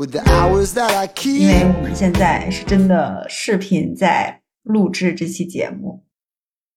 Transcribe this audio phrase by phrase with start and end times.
[0.00, 1.76] 因为 keep.
[1.76, 6.02] 我们现在是真的视频在录制这期节目。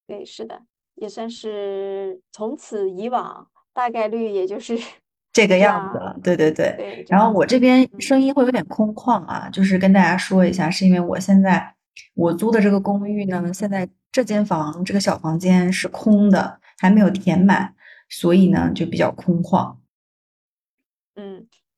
[0.06, 0.62] 对，是的，
[0.96, 4.78] 也算是从此以往，大概率也就是
[5.32, 6.76] 这个样样子了，对对对。
[6.78, 7.06] 对。
[7.08, 11.74] 然后我这边嗯声音会有点空旷啊，就是跟大家说一下，是因为我现在
[12.16, 17.74] 我租的这个公寓呢，现在这间房这个小房间是空的，还没有填满，
[18.10, 19.78] 所以呢就比较空旷。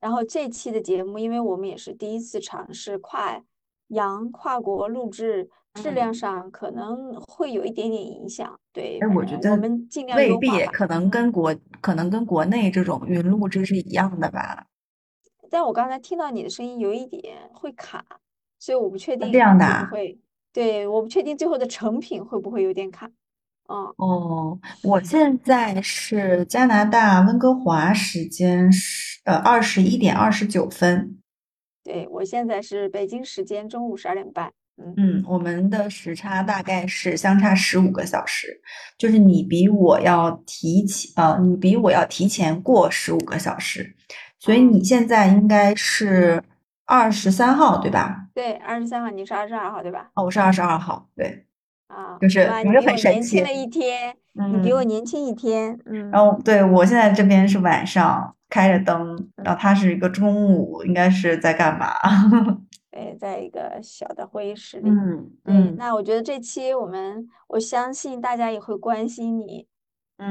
[0.06, 3.42] 嗯，然后这期的节目，因为我们也是第一次尝试跨
[3.88, 8.58] 洋跨国录制，质量上可能会有一点点影响。
[8.72, 10.36] 对，哎，反我觉得我们尽量未。
[10.38, 14.66] 必可能嗯跟国可能跟国内这种云录制是一样的吧？
[15.50, 18.04] 但我刚才听到你的声音有一点会卡，
[18.58, 20.18] 所以我不确定这样的会，
[20.52, 23.10] 对，我不确定最后的成品会不会有点卡。
[23.68, 31.18] 嗯，哦，我现在是加拿大温哥华时间是呃二十一点二十九分。
[31.82, 34.52] 对，我现在是北京时间中午十二点半。
[34.78, 38.60] 嗯，嗯，我们的时差大概是相差十五个小时，
[38.98, 43.96] 就是你比我要提前，呃，你比我要提前过十五个小时，
[44.38, 46.42] 所以嗯你现在应该是
[46.84, 48.26] 二十三号，对吧？
[48.34, 50.10] 对，二十三号，你是二十二号对吧？
[50.14, 51.45] 哦，我是二十二号，对，
[51.88, 55.78] 啊，就是哇，你很神奇年轻了一天，你比我嗯，年轻一天。
[55.86, 61.88] 嗯，然后对我现在这边是晚上开着灯，然后他是一个中午，应该是在干嘛？
[62.90, 64.88] 对，在一个小的会议室里。
[64.90, 69.66] 嗯对，嗯那我觉得这期我们，我相信大家也会关心你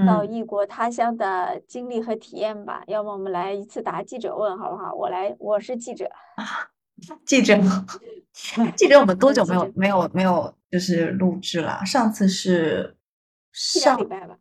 [0.05, 2.83] 到嗯，异国他乡的经历和体验吧。
[2.87, 4.93] 要么我们来一次答记者问，好不好？
[4.93, 6.09] 我来，我是记者。
[7.25, 7.55] 记者，
[8.75, 11.83] 记者，我们多久没有没有没有就是录制了？
[11.85, 12.95] 上次是
[13.51, 14.37] 上礼拜吧。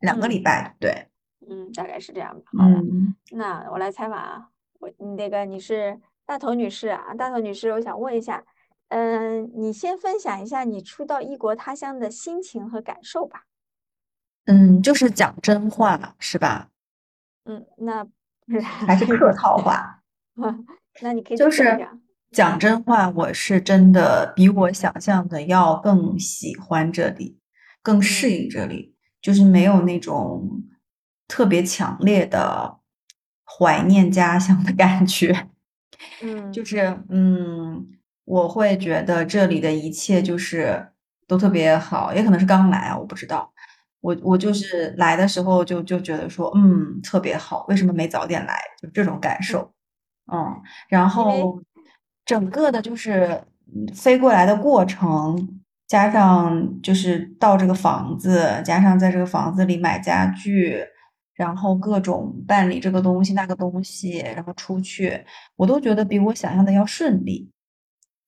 [0.00, 1.08] 两个嗯礼拜，对，
[1.48, 2.50] 嗯，大概是这样吧。
[2.60, 4.48] 嗯那我来采访啊，
[4.80, 8.44] 我你那个你是大头女士啊，大头女士，我想问一下，
[8.88, 13.44] 嗯，你先分享一下你初到异国他乡的心情和感受吧。
[14.44, 16.70] 嗯，就是讲真话是吧？
[17.46, 18.10] 嗯，那不
[18.52, 20.02] 是还是客套话？
[21.00, 21.88] 那你可以就是
[22.30, 27.38] 讲真话，我是真的比我想象的要更喜欢这里，
[27.82, 30.62] 更适嗯应这里，就是没有那种
[31.28, 32.78] 特别强烈的
[33.44, 35.48] 怀念家乡的感觉。
[36.22, 37.86] 嗯就是嗯，
[38.24, 40.88] 我会觉得这里的一切就是
[41.26, 43.52] 都特别好，也可能是刚来啊，我不知道。
[44.00, 48.56] 我我就是来的时候就就觉得说，嗯，特别好，为什么没早点来？
[48.80, 49.72] 就这种感受。
[50.32, 51.60] 嗯，然后
[52.24, 53.42] 整个的就是
[53.74, 60.82] 嗯飞过来的过程，加上就是到这个房子，加上在这个房子里买家具，
[61.34, 67.50] 然后各种办理这个东西那个东西，然后出去，我都觉得比我想象的要顺利，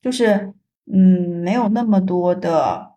[0.01, 0.55] 就是
[0.93, 2.93] 嗯，没有那么多的，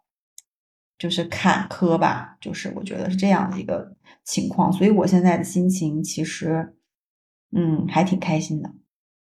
[0.98, 6.76] 就是坎坷吧，就是我觉得是这样的一个情况，所以我现在的心情其实
[7.56, 8.72] 嗯还挺开心的。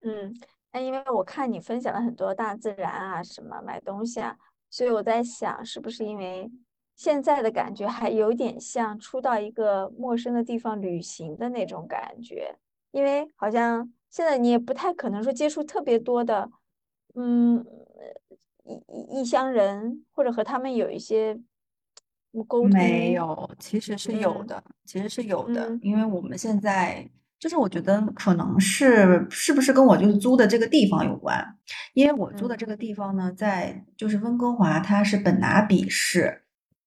[0.05, 0.35] 嗯，
[0.73, 4.37] 那因为我看你分享了很多大自然啊，什么买东西啊，
[4.71, 6.51] 所以我在想，是不是因为
[6.95, 12.57] 现在的感觉还有点像初到一个陌生的地方旅行的那种感觉？
[12.93, 16.49] 因为好像现在你也不太可能说接触特别多的，
[17.15, 17.65] 嗯，
[18.65, 21.35] 异异异乡人，或者和他们有一些
[22.47, 22.71] 沟通。
[22.71, 31.45] 没有，其实是有嗯的，其实是有的，嗯因为我们现在就是我觉得可能是是不是跟我就是租的这个地方有关，
[31.93, 36.43] 因为我租的嗯这个地方呢，在就是温哥华，它是本拿比市。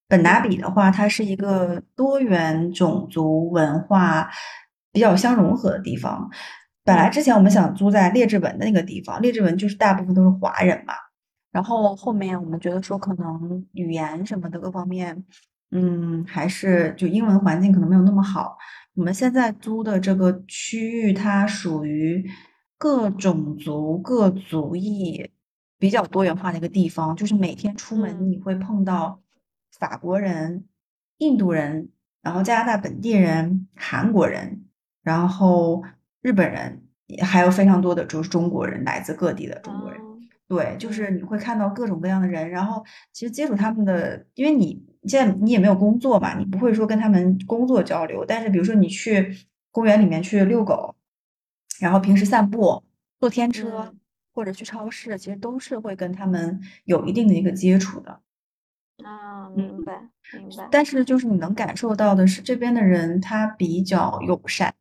[0.10, 4.30] 本拿比的话，它是一个多元种族文化
[4.94, 6.30] 比较相融合的地方。
[6.86, 10.94] 本来嗯之前我们想租在列治文的那个地方，列治文就是大部分都是华人嘛。
[11.52, 15.26] 然后后面我们觉得说，可能语言什么的各方面，
[15.72, 18.58] 嗯，还是就英文环境可能没有那么好。
[18.94, 22.26] 我们现在租的这个区域，它属于
[22.78, 25.30] 各种族、各族裔
[25.78, 29.22] 比较多元化的一个地方，就是每天出门嗯你会碰到
[29.78, 30.66] 法国人、
[31.18, 31.90] 印度人，
[32.22, 34.66] 然后加拿大本地人、韩国人，
[35.04, 35.84] 然后
[36.22, 36.82] 日本人，
[37.22, 40.02] 还有非常多的就是中国人，来自各地的中国人。
[40.02, 40.06] 哦
[40.50, 42.82] 对，就是你会看到各种各样的人，然后
[43.12, 49.36] 其实接触他们的，因为你现在你也没有工作嘛，你不会说跟他们工作交流，但是比如说你去
[49.72, 50.96] 公园里面去遛狗，
[51.80, 52.84] 然后平时散步、
[53.20, 54.00] 坐天车嗯
[54.34, 58.12] 或者去超市，其实都是会跟他们有一定的一个接触的。
[59.04, 60.00] 啊，嗯明白
[60.34, 60.68] 明白。
[60.72, 64.74] 但是就是你能感受到的是，这边的人他比较友善，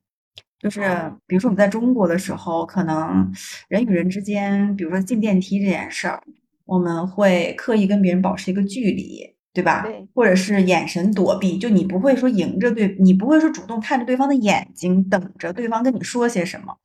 [0.59, 3.33] 就是哦比如说我们在中国的时候，可能
[3.69, 6.23] 人与人之间，比如说进电梯这件事儿，
[6.65, 9.81] 我们会刻意跟别人保持一个距离，对吧？
[9.83, 16.77] 对或者是眼神躲避，就你不会说迎着对，你不会说主动看着对方的眼睛，等着对方跟你说些什么。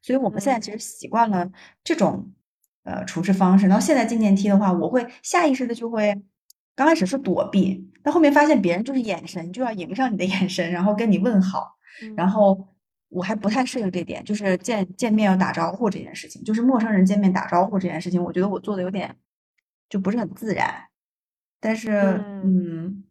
[0.00, 1.50] 所以我们现在嗯其实习惯了
[1.82, 2.30] 这种
[2.84, 3.66] 呃处事方式。
[3.66, 6.22] 然后现在进电梯的话，我会下意识的就会，
[6.76, 11.76] 刚开始是躲避，但后面发现别人就是眼神就要迎上你的眼神，然后跟你问好。
[12.16, 12.68] 然嗯后
[13.08, 19.16] 我还不太适应这点，就是见见面要打招呼这件事情，就是陌生人见面打招呼这件事情，我觉得我做的有点
[19.88, 20.89] 就不是很自然。
[21.60, 23.04] 但是，嗯嗯，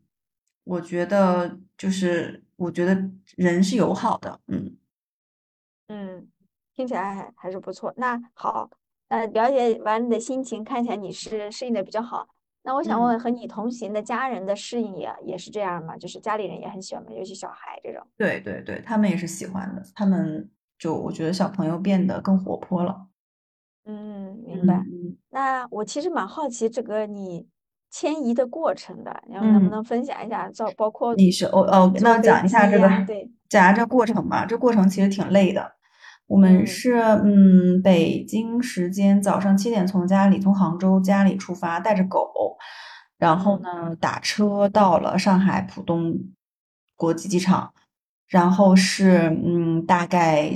[0.64, 4.76] 我觉得就是我觉得人是友好的，嗯
[5.90, 6.30] 嗯，
[6.76, 7.92] 听起来还还是不错。
[7.98, 8.70] 那好，
[9.08, 12.28] 呃，了解完你的心情，看起来你是适应的比较好。
[12.62, 13.10] 那我想问嗯。
[13.10, 15.98] 问，和你同行的家人的适应也也是这样吗？
[15.98, 17.12] 就是家里人也很喜欢吗？
[17.12, 18.06] 尤其小孩这种。
[18.18, 20.48] 对对对，他们也是喜欢的，他们
[20.78, 23.08] 就我觉得小朋友变得更活泼了。
[23.86, 24.78] 嗯，明白。
[24.80, 27.48] 嗯那我其实蛮好奇这个你
[27.92, 30.50] 迁移的过程的，然后能不嗯，能分享一下？
[30.50, 34.46] 照包括你是哦哦，那讲一下这个，对，讲一下这过程吧。
[34.46, 35.74] 这过程其实挺累的。
[36.28, 42.30] 我们嗯是嗯，北京时间早上七点从家里从杭州家里出发，带着狗，
[43.18, 46.14] 然后嗯呢打车到了上海浦东
[46.96, 47.74] 国际机场，
[48.28, 50.52] 然后是嗯大概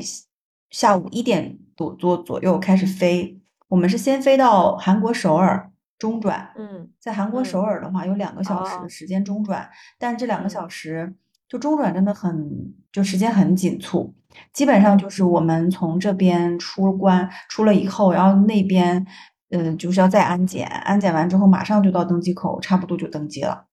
[0.69, 3.41] 下午一点多左左右开始飞。
[3.69, 11.15] 我们是先飞到韩国首尔中转，嗯在韩国首嗯尔的话有两个小时的哦时间中转，但这两个嗯小时
[11.47, 14.13] 就中转真的很就时间很紧促，
[14.51, 19.05] 基本上就是我们从这边出关出了以后，然后那边
[19.51, 23.67] 嗯就是要再安检，安检完之后马上就到登机口，差不多就登机了。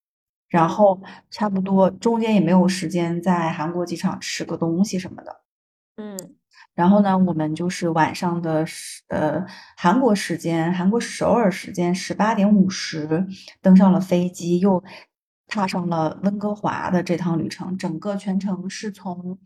[0.49, 1.01] 然后
[1.31, 5.43] 差不多中间也没有时间在韩国机场吃个东西什么的。
[5.97, 6.17] 嗯
[6.81, 8.65] 然后呢，我们就是晚上的
[9.09, 9.45] 呃
[9.77, 13.27] 韩国时间，韩国首尔时间十八点五十
[13.61, 14.83] 登上了飞机，又
[15.47, 17.77] 踏上了温哥华的这趟旅程。
[17.77, 19.39] 整个全程是从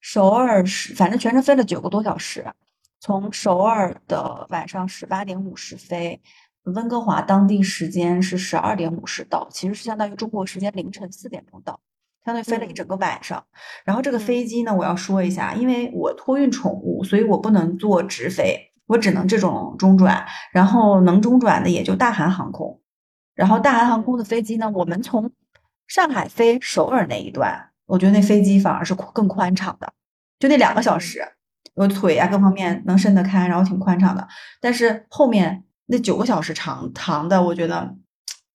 [0.00, 2.50] 首尔是，反正全程飞了九个多小时，
[3.00, 6.22] 从首尔的晚上十八点五十飞，
[6.62, 11.78] 温哥华当地时间是十二点五十到，其实是相当于中国时间凌晨四点钟到。
[12.24, 12.74] 相当于飞了一嗯。
[12.74, 13.44] 整个晚上，
[13.84, 14.20] 然后这个嗯。
[14.20, 22.80] 飞机呢，我要说一下，因为我托运宠物，所以我不能坐直飞，我只能这种中转，然后能中转的也就大韩航空，
[23.34, 25.30] 然后大韩航空的飞机呢，我们从
[25.86, 29.92] 上海飞首尔那一段，我觉得那飞机反而是更宽敞的，
[30.38, 31.00] 就那两个小嗯。
[31.00, 31.26] 时，
[31.74, 34.28] 我腿啊各方面能伸得开，然后挺宽敞的，
[34.60, 37.96] 但是后面那九个小时长长的，我觉得，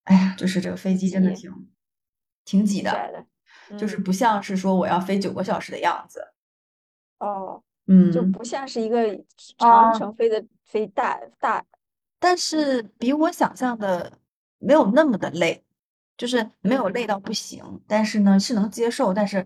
[0.03, 1.51] 哎呀，就是这个飞机真的挺
[2.45, 2.91] 挺挤的。
[3.77, 6.27] 就是不像是说我要飞九个小时的样子。
[7.19, 9.01] 哦，嗯，就不像是一个
[9.57, 11.65] 啊长程飞的飞大大，
[12.19, 14.19] 但是比我想象的
[14.59, 15.63] 没有那么的累，
[16.15, 19.45] 就是没有累到不行，但是呢是能接受，但是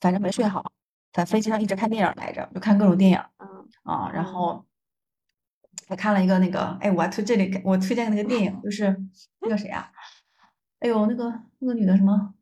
[0.00, 0.72] 反正没睡好，
[1.12, 4.64] 在飞机上一直看电影来着，就看各种电影嗯啊，然嗯后。
[5.88, 8.96] 还看了一个那个，哎，我还推这里我推荐的那个电影，就是
[9.40, 9.88] 那个谁啊，
[10.80, 12.34] 哎呦，那个那个女的什么，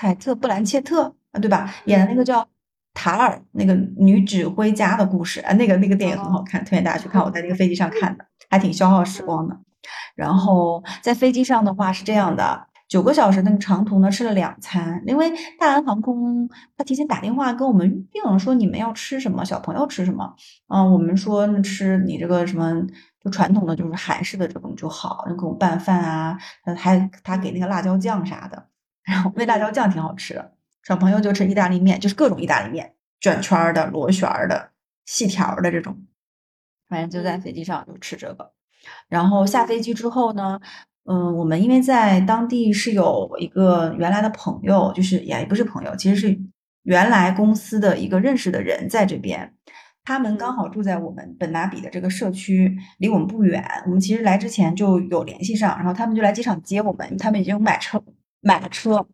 [0.00, 1.70] 凯特·布兰切特啊，对吧？
[1.84, 2.48] 演的那个嗯叫
[2.94, 7.22] 塔尔，那个女指挥家的故事啊，那个那个电影很好哦看，推荐大家去看。
[7.22, 9.54] 我在那个飞机上看的，还挺消耗时嗯光的。
[10.16, 20.34] 然后在飞机上的话是这样的，九个小时那个长途呢吃了两餐，因为大韩航空他提前打电话跟我们预定了，说你们要吃什么，小朋友吃什么。
[20.68, 22.72] 嗯，我们说那吃你这个什么
[23.22, 28.66] 就传统的就是韩式的这种就好，那种拌饭啊，呃还他给那个辣椒酱啥的，
[29.04, 30.52] 然后那辣椒酱挺好吃的。
[30.82, 34.70] 小朋友就吃意大利面，就是各种意大利面，卷圈儿的、螺旋儿的、
[35.04, 35.96] 细条儿的这种，
[36.88, 38.52] 反正就在嗯飞机上就吃这个。
[39.08, 40.58] 然后下飞机之后呢，
[41.04, 46.40] 嗯，我们因为在当地是有一个原来的朋友，就是也不是朋友，其实是
[46.84, 49.54] 原来公司的一个认识的人在这边，
[50.02, 53.62] 他们刚嗯好住在我们本拿比的这个社区，离我们不远。
[53.84, 58.02] 我们其实来之前就有联系上，然后他们就来机场接我们，他们已经买车
[58.40, 59.06] 买了车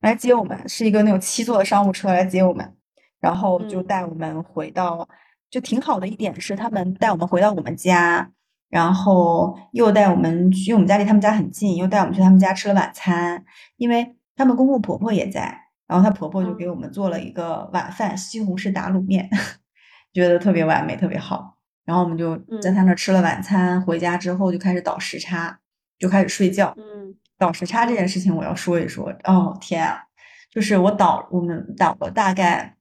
[0.00, 2.76] 来接我们，是一个那种七座的商务车来接我们，
[3.20, 5.08] 然后就嗯带我们回到，
[5.50, 8.32] 就挺好的一点是他们带我们回到我们家。
[8.68, 13.44] 然后又带我们去，因为我们家离他们家很近，又带我们去他们家吃了晚餐，
[13.76, 15.54] 因为他们公公婆婆也在，
[15.86, 19.28] 然后她婆婆就给我们做了一个晚饭，西红柿打卤面，
[20.14, 21.58] 觉得特别完美，特别好。
[21.84, 25.58] 然后我们就在嗯他那儿吃了晚餐，回家之后就开始倒时差，
[25.98, 26.74] 就开始睡觉。
[26.78, 29.12] 嗯倒时差这件事情我要说一说。
[29.24, 30.04] 哦天啊，
[30.48, 32.76] 就是我倒我们倒了大概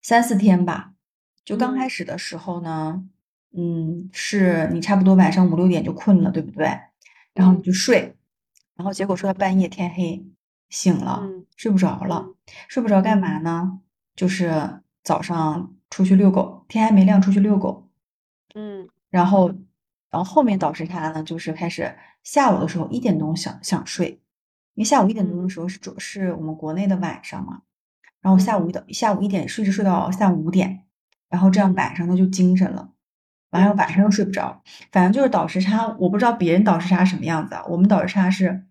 [0.00, 0.94] 三四天吧。
[1.44, 3.04] 就刚开嗯始的时候呢，
[3.54, 6.66] 嗯，是你差不多晚上五六点就困了，对不对？
[7.34, 8.16] 然后你嗯就睡，
[8.76, 10.24] 然后结果睡到半夜天黑，
[10.70, 12.34] 醒了，嗯睡不着了，嗯
[12.66, 13.80] 睡不着干嘛呢？
[14.16, 17.90] 就是早上出去遛狗，天还没亮出去遛狗，
[18.54, 19.52] 嗯然后，
[20.10, 24.20] 然后后面倒时差呢，就是开始下午的时候一点钟想想睡，
[24.74, 25.50] 因为下午一点钟的嗯。
[25.50, 27.62] 时候是主是我们国内的晚上嘛，
[28.20, 30.84] 然后下午嗯一到下午一点睡着睡到下午五点，
[31.28, 32.92] 然后这样嗯晚上他就精神了，
[33.50, 38.66] 完了嗯晚上又睡不着，反正就是倒时差，我不知道别人倒时差什么样子啊，我们倒时差是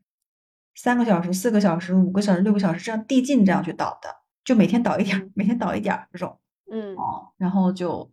[0.75, 6.37] 三个小时、四个小时、五个小时、六个小时这样递进这样去倒的，就每天倒一点每天倒一点儿这种。
[6.71, 8.09] 嗯哦，然后就，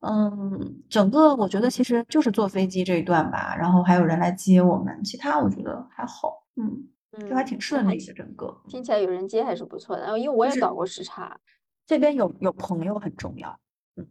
[0.00, 6.86] 嗯，整个我觉得其实就是坐飞机这一段吧，然后还有人来接我们，其他我觉得还好，嗯，
[7.28, 8.60] 就还嗯，挺顺利的，整个。
[8.68, 10.02] 听起来有人接还是不错的。
[10.02, 11.38] 然后因为我也倒过时差，
[11.86, 13.58] 这边有有朋友很重要，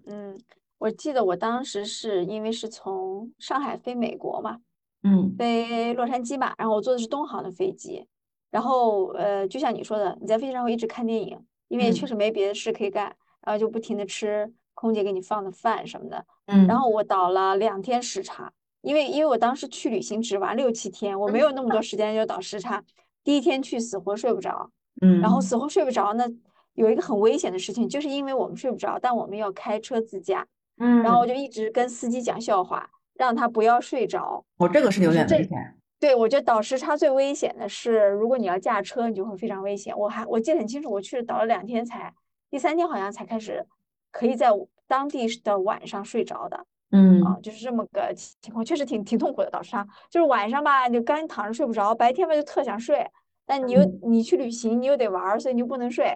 [0.06, 0.38] 嗯，
[0.80, 4.60] 我记得我当时是因为是从上海飞美国嘛，
[5.04, 8.08] 嗯飞洛杉矶吧，然后我坐的是东航的飞机，
[8.50, 16.26] 然后呃，就像你说的，你在飞机上会一直看电影，因为确嗯实没别的事可以干，然后就不停的吃空姐给你放的饭什么的。
[16.48, 22.84] 嗯，然后我倒了两天时差，因为因为我当时去旅行只玩六七天，我没有那么多时间就倒时差。
[23.24, 24.70] 第一天去死活睡不着，
[25.02, 26.26] 嗯然后嗯死活睡不着呢，
[26.74, 30.46] 有一个很危险的事情，就是因为我们睡不着，但我们要开车自驾，
[30.78, 34.44] 嗯然后我嗯，就一直跟司机讲笑话，让他不要睡着。
[34.58, 39.98] 我这个是有点危险，对，我觉得倒时差最危险的是，如果你要驾车，你就会非常危险。
[39.98, 42.14] 我还我记得很清楚，我去了倒了两天才，
[42.54, 43.66] 第三天好像才开始
[44.12, 44.48] 可以在
[44.88, 46.64] 当地的晚上睡着的。
[46.92, 49.50] 嗯啊，就是这么个情况，确实挺挺痛苦的。
[49.50, 53.04] 倒时差就是晚上吧，你就干躺着睡不着，白天吧就特想睡，
[53.48, 56.16] 但你又嗯，你去旅行，你又得玩儿，所以你就不能睡，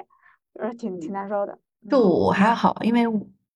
[0.54, 1.58] 就是挺挺难受的。
[1.90, 3.06] 就我还好，因为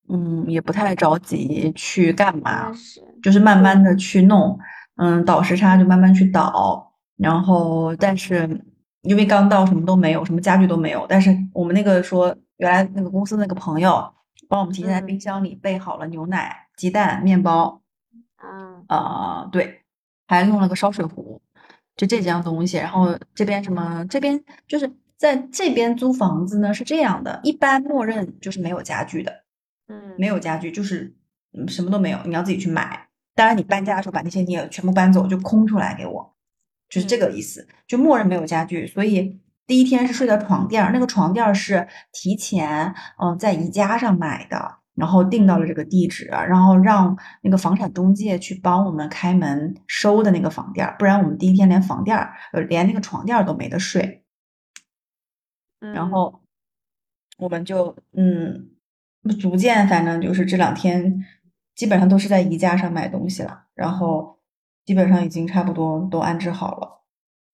[0.08, 4.58] 嗯也不太着急去干嘛，是就是慢慢，的去弄，
[4.96, 8.60] 嗯，倒时差就慢慢去倒，然后但是
[9.02, 14.14] 因为刚到什么都没有，什么家具都没有，但是我们那个说原来那个公司那个朋友
[14.48, 17.82] 帮我们提前在冰嗯箱里备好了牛奶、鸡蛋、面包，
[18.36, 19.82] 啊呃，对，
[20.28, 21.42] 还弄了个烧水壶，
[21.96, 22.76] 就这几样东西。
[22.76, 29.44] 然后这边什么，这边就是在这边租房子呢是这样的，一般默认就是没有家具的，
[29.88, 31.12] 嗯没嗯有家具就是
[31.52, 33.08] 嗯什么都没有，你要自己去买。
[33.34, 36.36] 当然你搬家的时候把那些你也全部搬走，就空出来给我，
[36.88, 38.86] 就是这个嗯意思，就默认没有家具。
[38.86, 42.86] 所以第一天是睡的床垫儿，那个床垫儿是提前
[43.18, 44.78] 嗯、呃在宜家上买的。
[44.94, 54.22] 然后订到了嗯这个地址，然后让那个房产中介去帮我们开门收的那个房垫儿，不然我们第一天连房垫儿，呃，连那个床垫儿都没得睡。
[55.80, 56.42] 然嗯后
[57.38, 58.68] 我们就嗯，
[59.40, 61.24] 逐渐反正就是这两天
[61.74, 64.38] 基本上都是在宜家上买东西了，然后
[64.84, 67.02] 基本上已经差不多都安置好了。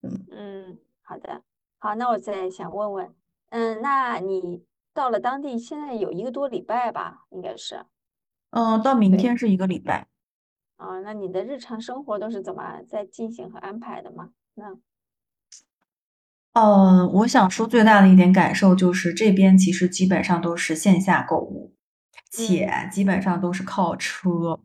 [0.03, 1.41] 嗯嗯，好的，
[1.78, 3.14] 好，那我再想问问，
[3.50, 7.85] 嗯，那你到了当地现在有一个多礼拜吧，应该是，
[8.50, 10.06] 嗯，到明对，天是一个礼拜。
[10.76, 14.30] 啊，那你的日常生活都是怎么在进行和安排的吗？
[14.54, 14.76] 那
[16.54, 21.73] 呃，我想说最大的一点感受就是这边其实基本上都是线下购物，
[22.30, 24.58] 且嗯基本上都是靠车，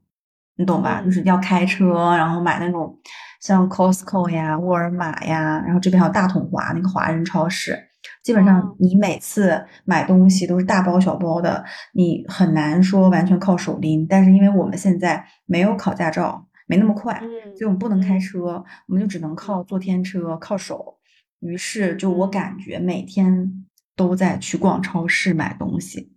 [0.56, 1.02] 你懂吧？
[1.02, 3.00] 就嗯是要开车，然后买那种
[3.44, 7.78] 像 Costco 呀、沃尔玛呀，然后这边还有大统华那个华人超市，
[8.24, 11.62] 基本上哦你每次买东西都是大包小包的，
[11.94, 14.08] 你很难说完全靠手拎。
[14.08, 20.98] 但是因为我们现在没有考驾照，没那么快，所嗯以我们不能开嗯车，我们就只能靠坐天车，靠手。
[21.42, 23.66] 于是就我嗯感觉每天
[23.98, 26.14] 都在去逛超市买东西，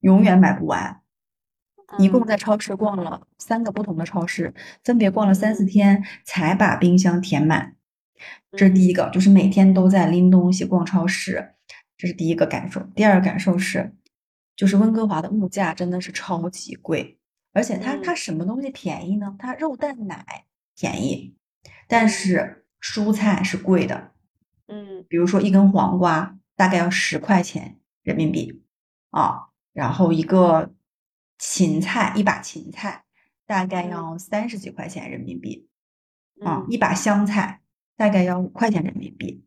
[0.00, 1.02] 永远买不完。
[1.98, 7.76] 一共嗯在超市逛了三个不同的超市，分别逛了三四嗯天，才把冰箱填满。
[8.52, 11.54] 这是第一嗯个，就是每天都在拎东西逛超市，
[11.96, 12.80] 这是第一个感受。
[12.94, 13.94] 第二个感受是，
[14.56, 17.18] 就是温哥华的物价真的是超级贵，
[17.52, 19.34] 而且它它嗯什么东西便宜呢？
[19.38, 20.44] 它肉蛋奶
[20.78, 21.34] 便宜，
[21.88, 24.12] 但嗯是蔬菜是贵的。
[24.68, 28.62] 嗯比如说一根黄瓜大概要十块钱人民币
[29.10, 30.72] 啊，然后一个
[31.38, 33.04] 芹菜，一把芹菜
[33.46, 35.68] 大概嗯要三十几块钱人民币
[36.40, 37.60] 啊，嗯一把香菜
[37.96, 39.44] 大概要五块钱人民币，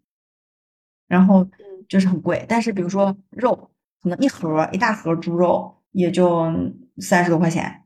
[1.08, 2.46] 然后嗯就是很贵。
[2.48, 6.46] 但是比如说肉，可能一盒一大盒猪肉也就
[7.00, 7.84] 三十多块钱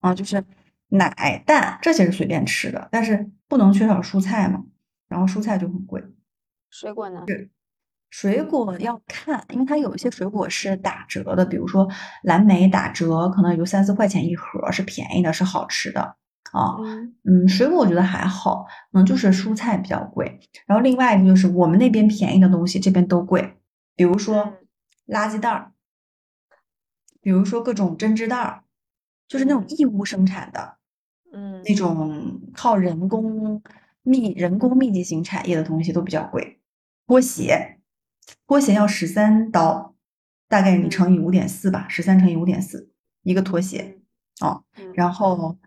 [0.00, 0.44] 啊，就是
[0.88, 4.64] 奶蛋这些是随便吃的，但是不能缺少蔬菜嘛，
[5.08, 6.02] 然后蔬菜就很贵。
[6.70, 7.24] 水果呢？
[8.16, 11.88] 水果要看，因为它有一些水果是打折的，比如说
[12.22, 16.00] 蓝莓打折，可能有三四块钱一盒，是便宜的，是好吃的
[16.52, 16.76] 啊。
[16.78, 20.38] 嗯嗯，水果我觉得还好，嗯，就是蔬菜比较贵。
[20.64, 23.56] 然后另外一个就是我们那边便宜的东西，这边都贵，
[23.96, 24.54] 比如说嗯
[25.08, 25.72] 垃圾袋儿，
[27.20, 28.62] 比如说各种针织袋儿，
[29.26, 30.76] 就是那种嗯义乌生产的。
[31.32, 33.60] 嗯那种靠人工
[34.04, 36.60] 密人工密集型产业的东西都比较贵。
[37.08, 37.73] 拖鞋，
[38.46, 39.94] 拖鞋要十三刀，
[40.48, 42.90] 大概你乘以五点四吧，十三乘以五点四
[43.22, 43.98] 一个拖鞋
[44.40, 44.64] 哦。
[44.76, 45.58] 嗯然后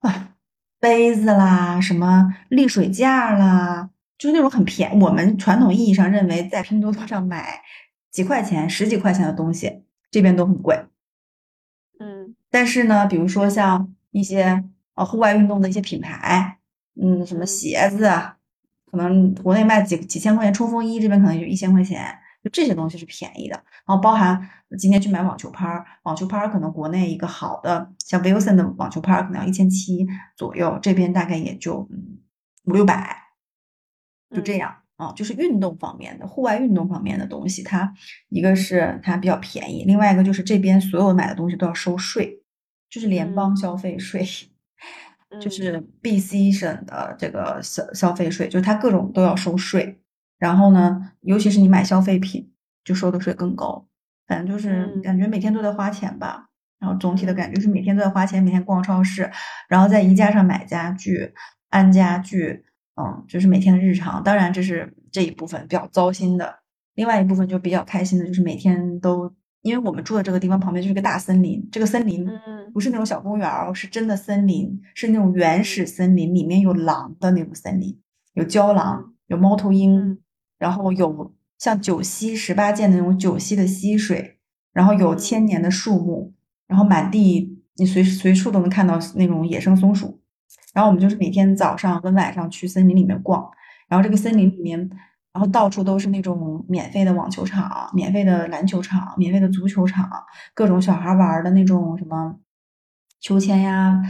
[0.00, 0.34] 啊，
[0.80, 7.62] 杯子啦，什么沥水架啦，就是那种很便我们传统意义上认为在拼多多上买
[8.10, 10.84] 几块钱、十几块钱的东西，这边都很贵。
[12.00, 16.58] 嗯但是呢，比如说像一些呃户外运动的一些品牌，
[17.00, 18.36] 嗯，什么嗯鞋子啊，
[18.92, 23.56] 可能国内卖几几千块钱冲锋衣，这边可能就一千块钱，就这些东西是便宜的。
[23.84, 30.06] 然后包含今天去买网球拍儿，网球拍儿可能国内一个好的像 Wilson 的网球拍儿可能要一千七
[30.36, 32.18] 左右，这边大概也就嗯
[32.66, 33.16] 五六百，
[34.30, 34.76] 就这嗯样。
[34.96, 37.92] 啊，就是运动方面的，户外运动方面的东西，它
[38.28, 42.40] 一个是它比较便宜，另外一个就是这边所有买的东西都要收税，
[42.88, 44.24] 就是联邦嗯消费税，
[45.40, 50.00] 就嗯是 BC 省的这个消消费税，就是它各种都要收税。
[50.38, 52.50] 然后呢，尤其是你买消费品，
[52.84, 53.86] 就收的税更高。
[54.26, 56.48] 反正就是嗯感觉每天都在花钱吧。
[56.78, 59.30] 然后总体的嗯感觉是每天都在花钱，每天逛超市，
[59.68, 61.32] 然后在宜家上买家具、
[61.70, 62.64] 安家具，
[63.00, 64.20] 嗯，就是每天的日常。
[64.22, 66.58] 当然，这是这一部分比较糟心的。
[66.94, 72.70] 另外一部分就比较开心的，就是每天都，因为我们住的这个地方旁边就是个大森林，这个森林嗯。
[72.72, 77.98] 不是那种小公园是真的森林，是那种原始森林，里面有狼的那种森林，
[78.34, 80.18] 有郊狼，有猫头鹰，嗯。
[80.58, 84.38] 然后有像九溪十八涧的那种九溪的溪水，
[84.72, 86.32] 然后有千嗯年的树木，
[86.66, 90.20] 然后满地你随随处都能看到那种野生松鼠。
[90.72, 93.50] 然后我们就是每天早上跟晚上去森林里面逛，
[93.88, 94.88] 然后这个森林里面，
[95.32, 100.08] 然后到处都是那种免费的网球场、免费的篮球场、免费的足球场，
[100.54, 102.38] 各种小孩玩的那种什么
[103.20, 104.02] 秋千呀，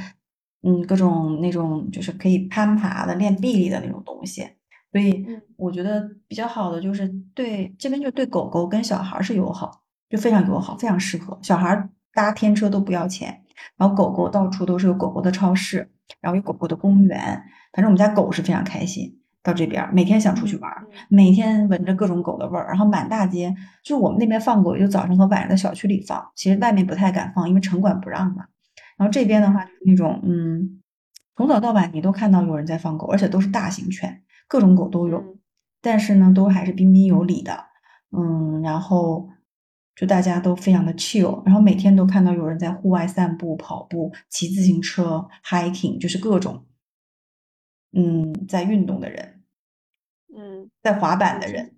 [0.63, 4.47] 嗯，各种那种就是可以攀爬的、练臂力的那种东西。
[4.91, 11.39] 所以嗯我觉得比较好的就是对这边就对狗狗跟小孩是友好，就非常友好，非常适合。
[11.43, 13.43] 小孩搭天车都不要钱，
[13.77, 17.43] 然后狗狗到处都是有狗狗的超市，然后有狗狗的公园。
[17.73, 20.71] 反正我们家狗是非常开心，到这边儿每天想出去玩
[21.09, 28.45] 每天闻着各种狗的味儿，然后满大街就是我们那边放狗，就早上和晚上在小区里放，其实外面不太敢放，因为城管不让嘛。
[28.97, 30.81] 然后这边的话就是那种嗯，
[31.37, 35.19] 从早到晚你都看到有人在放狗，而且都是大型犬，各种狗都有。
[35.19, 35.39] 嗯
[35.85, 37.65] 但是呢，都还是彬彬有礼的，
[38.17, 39.29] 嗯，然后
[39.97, 46.67] 就大家都非常的 chill，然后每天都看到有人在户外散步、跑步、骑自行车、hiking，就是各种，
[47.93, 49.32] 嗯，在运动的人，
[50.37, 51.75] 嗯，在滑板的人，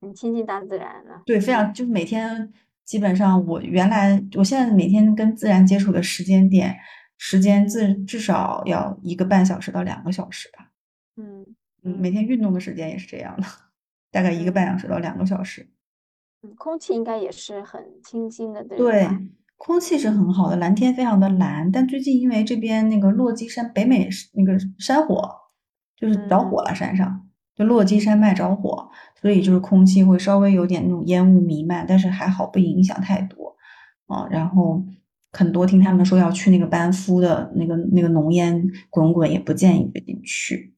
[0.00, 1.22] 很亲近大自然了。
[1.24, 2.52] 对，非常就是每天
[2.84, 6.76] 基本上我原来我现在每天跟自然接触的时间点
[7.16, 10.70] 时间至至少要一个半小时到两个小时吧。
[11.16, 11.46] 嗯
[11.84, 13.46] 嗯，每天运动的时间也是这样的，
[14.10, 15.68] 大概一个半小时到两个小时。
[16.42, 19.20] 嗯，空气应该也是很清新的，对对吧？，
[19.56, 21.70] 空气是很好的，蓝天非常的蓝。
[21.70, 25.30] 但最近因为这边那个落基山北美那个山火，
[25.96, 27.21] 就是着火了，山上
[27.54, 28.88] 就落基山脉着火，
[29.20, 33.56] 所以就是空气会稍微有点那种烟雾弥漫，但是还好不影响太多
[34.06, 34.26] 啊。
[34.30, 34.82] 然后
[35.32, 40.74] 很多听他们说要去那个班夫的那个那个浓烟滚滚，也不建议最近去。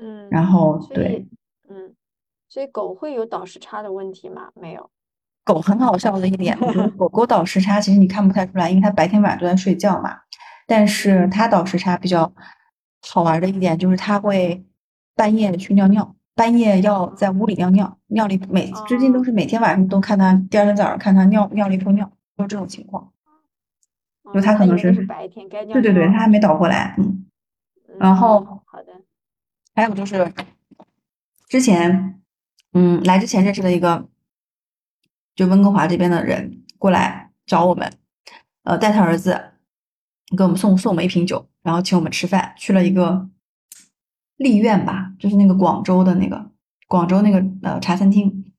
[0.00, 1.26] 嗯，然后对。
[1.68, 1.94] 嗯，
[2.48, 4.50] 所以狗会有倒时差的问题吗？
[4.54, 4.90] 没有。
[5.44, 10.16] 狗很好笑的一点，就是狗狗倒时差其实你看不太出来，因为它白天晚上都在睡觉嘛。
[10.66, 12.32] 但是它倒时差比较
[13.06, 14.64] 好玩的一点就是它会
[15.14, 23.12] 半夜去尿尿，半夜要在屋里尿尿，尿了一每最近都是每天晚上都看他，第二天早上看他尿尿了一泡尿，就是这种情况。
[24.32, 27.26] 就他可能是白天该尿对对对，他还没倒过来，嗯。
[28.00, 28.92] 然嗯后好的，
[29.74, 30.32] 还有就是
[31.48, 32.20] 之前，
[32.72, 34.08] 嗯，来之前认识的一个，
[35.36, 37.92] 就温哥华这边的人过来找我们，
[38.64, 39.52] 呃，带他儿子
[40.36, 43.28] 给我们送送我们一瓶酒，然后请我们吃饭，去了一个
[44.36, 46.50] 丽苑吧，就是那个广州的那个
[46.88, 48.52] 广州那个呃茶餐厅，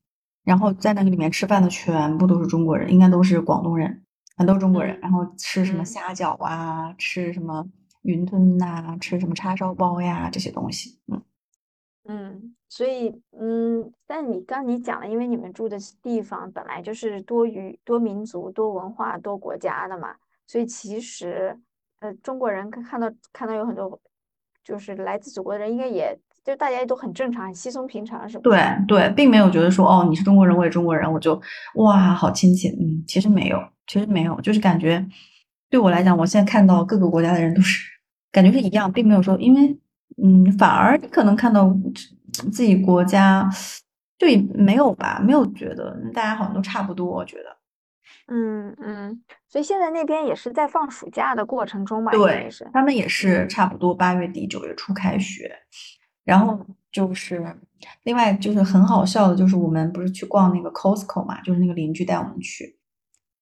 [0.44, 4.04] 然后在那个里面吃饭的全部都是中国人，应该都是广东人，
[4.38, 5.00] 全都是中国人，嗯。
[5.02, 5.86] 然后吃什么嗯。
[5.86, 7.66] 虾饺啊，吃什么
[8.04, 11.22] 云吞呐、吃什么叉烧包呀这些东西，嗯。
[12.08, 21.60] 嗯，所以，嗯，但你刚你讲了，因为你们住的地方本来就是多语、多民族、多文化、多国家的嘛，所以其实，
[22.02, 24.00] 呃，中国人看到看到有很多
[24.66, 31.40] 就是来自祖国的人，应该也就大家都很正常、很稀松平常，是不对对，并没有觉得说哦，你是中国人，我也中国人，我就
[31.76, 32.70] 哇好亲切。
[32.82, 35.06] 嗯，其实没有，其实没有，就是感觉
[35.70, 37.88] 对我来讲，我现在看到各个国家的人都是
[38.32, 39.78] 感觉是一样，并没有说因为
[40.22, 41.74] 嗯，反而你可能看到。
[42.52, 43.50] 自己国家
[44.20, 47.58] 就也没有吧，没有觉得大家好像都差不多，我觉得。
[48.28, 52.12] 嗯嗯，所以现在那边也是在放暑假的过程中吧？
[52.12, 55.52] 对，是他们也是差不多八月底九月初开学，
[56.24, 56.60] 然后
[56.92, 57.56] 就是
[58.04, 62.78] 另外就是很好笑的，就是我们不是去逛那个 Costco 嘛，就是那个邻居带我们去，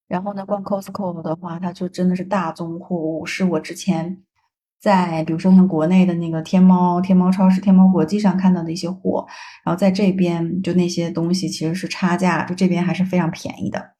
[0.08, 4.24] 然后呢逛 Costco 的话，它就真的是大宗货物，是我之前。
[4.84, 9.26] 在比如说像国内的那个天猫、天猫超市、天猫国际上看到的一些货，
[9.64, 13.92] 然后在这边就那些东西其实是差价，就这边还是非常便宜的。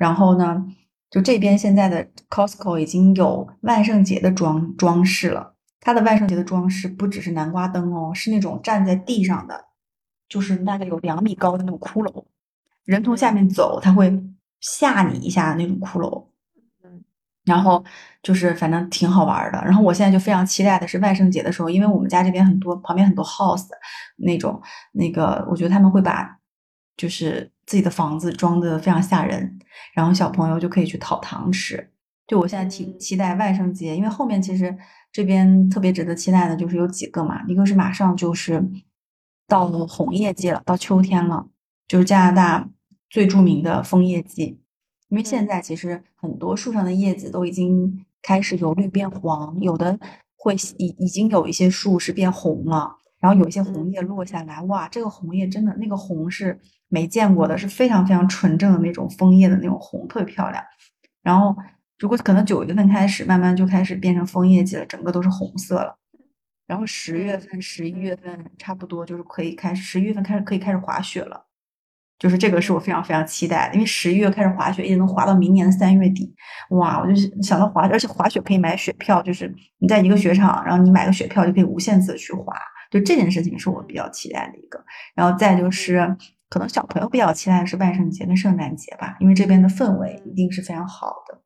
[0.00, 0.64] 然后呢，
[1.10, 5.54] 就这边现在的 Costco 已经有万圣节的装装饰了。
[5.78, 9.66] 它的万圣节的装饰不只是南瓜灯哦，是那种站在地上的，
[10.26, 12.24] 就是大概有两米高的那种骷髅，
[12.86, 14.10] 人从下面走，它会
[14.60, 16.24] 吓你一下的那种骷髅。
[17.44, 17.84] 然后
[18.22, 23.66] 就是反正挺好玩的，然后我现在就非常期待的是万圣节的时候，因为我们家这边很多旁边很多 house
[24.16, 24.58] 那种
[24.92, 26.39] 那个，我觉得他们会把
[27.00, 29.58] 就是自己的房子装的非常吓人，
[29.94, 31.90] 然后小朋友就可以去讨糖吃。
[32.26, 34.76] 就我现在挺期待万圣节，因为后面其实
[35.10, 38.62] 这边特别值得期待的就是有几个嘛，一个是马上就是
[39.48, 41.48] 到红叶季了，到秋天了，
[41.88, 42.68] 就是加拿大
[43.08, 44.60] 最著名的枫叶季。
[45.08, 49.98] 因为现在其实很多树上的叶子都已经开始由绿变黄，有的
[50.36, 56.60] 会已已经有一些树是变红了，然后有一些红叶落下来，哇，这个红叶真的那个红是
[56.90, 60.62] 没见过的，是非常非常纯正的那种枫叶的那种红，特别漂亮。
[61.22, 61.56] 然后
[61.98, 65.96] 如果可能九月份开始慢慢就开始变成枫叶季了，整个都是红色了。
[66.66, 71.46] 然后十月份、十一月份差不多就是可以开始，十一月份开始可以开始滑雪了。
[72.18, 76.30] 就是这个是我非常非常期待的，因为十一月开始滑雪，一直能滑到明年的三月底。
[76.68, 82.54] 哇，我就想到滑，而且滑雪可以买雪票，就是你在一个雪场，然后你买个雪票就可以无限次去滑。
[82.90, 84.78] 就这件事情是我比较期待的一个。
[85.14, 86.14] 然后再就是，
[86.50, 91.40] 可能小朋友比较期待的是万圣节跟圣诞节吧，因为这边的氛围一定是非常好的。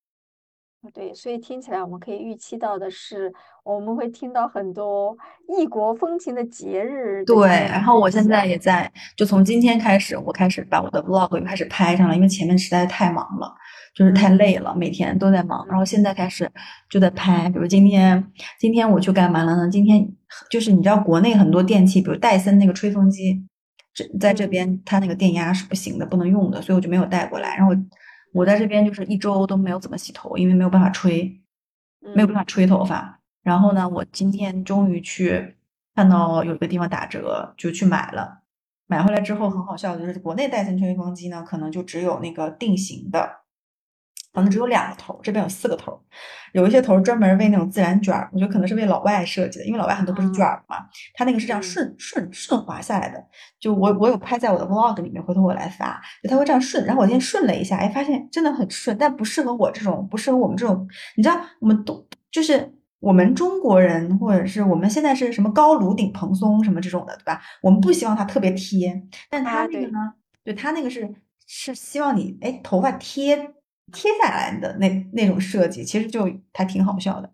[0.93, 3.33] 对，所以听起来我们可以预期到的是，
[3.65, 5.17] 我们会听到很多
[5.49, 7.25] 异国风情的节日。
[7.25, 13.51] 对，然后我现在也在，就从今天开始，我开始把我的 vlog 又开始拍上了，因为前面实在是太忙了，
[13.95, 15.67] 就是太累了，每天都在忙。
[15.69, 16.51] 然后现在开始
[16.91, 18.23] 就在拍，比如今天，
[18.61, 19.71] 今天我去干嘛了呢？
[19.71, 20.07] 今天
[20.51, 23.43] 就是你知道，国内很多电器，比如戴森那个吹风机，
[23.95, 27.57] 这在这边它那个电压是不行的，不能用的，所以我就没有带过来。
[27.57, 27.73] 然后。
[28.35, 31.41] 我在这边就是一周都没有怎么洗头，因为没有办法吹，
[32.17, 33.21] 没有办法吹头发。
[33.45, 35.55] 然后呢，我今天终于去
[35.95, 38.41] 看到有一个地方打折，就去买了。
[38.89, 43.44] 买回来之后很好笑的就是，国内戴森吹风机呢，可能就只有那个定型的。
[44.35, 45.97] 可能只有两个头，这边有四个头，
[46.53, 50.79] 有一些头专门为那种自然卷儿，我觉得可能是为老外设计的，因为老外很多不是卷儿嘛，
[51.15, 53.25] 它那个是这样顺顺顺滑下来的。
[53.61, 56.85] 就我我有拍在我的 vlog 里面，回头我来发，就它会这样顺。
[56.85, 60.85] 然后我今天顺了一下，哎，发现真的很顺，但不适合我这种，不适合我们这种。
[61.17, 67.41] 你知道，我们都就是我们中国人，或者是我们现在是什么高颅顶蓬松什么这种的，对吧？
[67.63, 69.99] 我们不希望它特别贴，但它那个呢，
[70.43, 71.15] 对它那个是
[71.47, 73.53] 是希望你哎头发贴。
[73.93, 77.31] 贴下来的那那种设计，其实就还挺好笑的。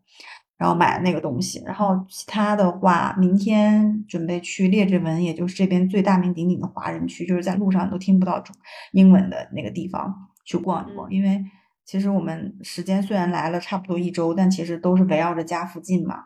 [0.58, 8.54] 然后买了那个东西，然后其他的话，明天准备去列治文，也就是这边最大名鼎鼎的华人区，就是在路上都听不到中
[8.92, 11.10] 英文的那个地方去逛一逛。
[11.10, 11.42] 因为
[11.86, 16.24] 其实我们时间虽然来了差不多一周，但其实都是围绕着家附近嘛。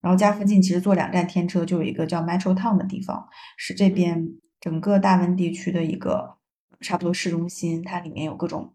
[0.00, 4.28] 然后家附近其实坐两站天车就有一个叫 Metro Town 的地方，是这边
[4.60, 6.36] 整个大温地区的一个
[6.80, 8.72] 差不多市中心，它里面有各种。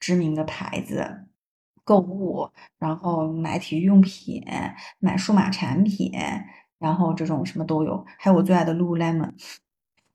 [0.00, 1.26] 知名的牌子
[1.82, 4.42] 购物，然后买体育用品，
[4.98, 6.12] 买数码产品，
[6.78, 9.32] 然后这种什么都有，还有我最爱的 Lululemon，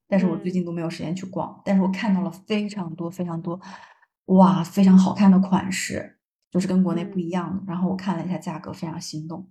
[0.07, 3.59] 但是我最近都没有时间去逛，但是我看到了非常多非常多，
[4.25, 7.63] 哇，非常好看的款式，就是跟国内不一样的。
[7.67, 9.47] 然后我看了一下价格，非常心动，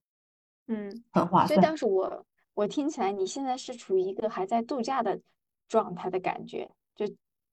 [0.66, 1.48] 嗯，很划算。
[1.48, 5.20] 所以当时我我听起来，你现在是处于一个还在度假的
[5.68, 7.06] 状态的感觉，就。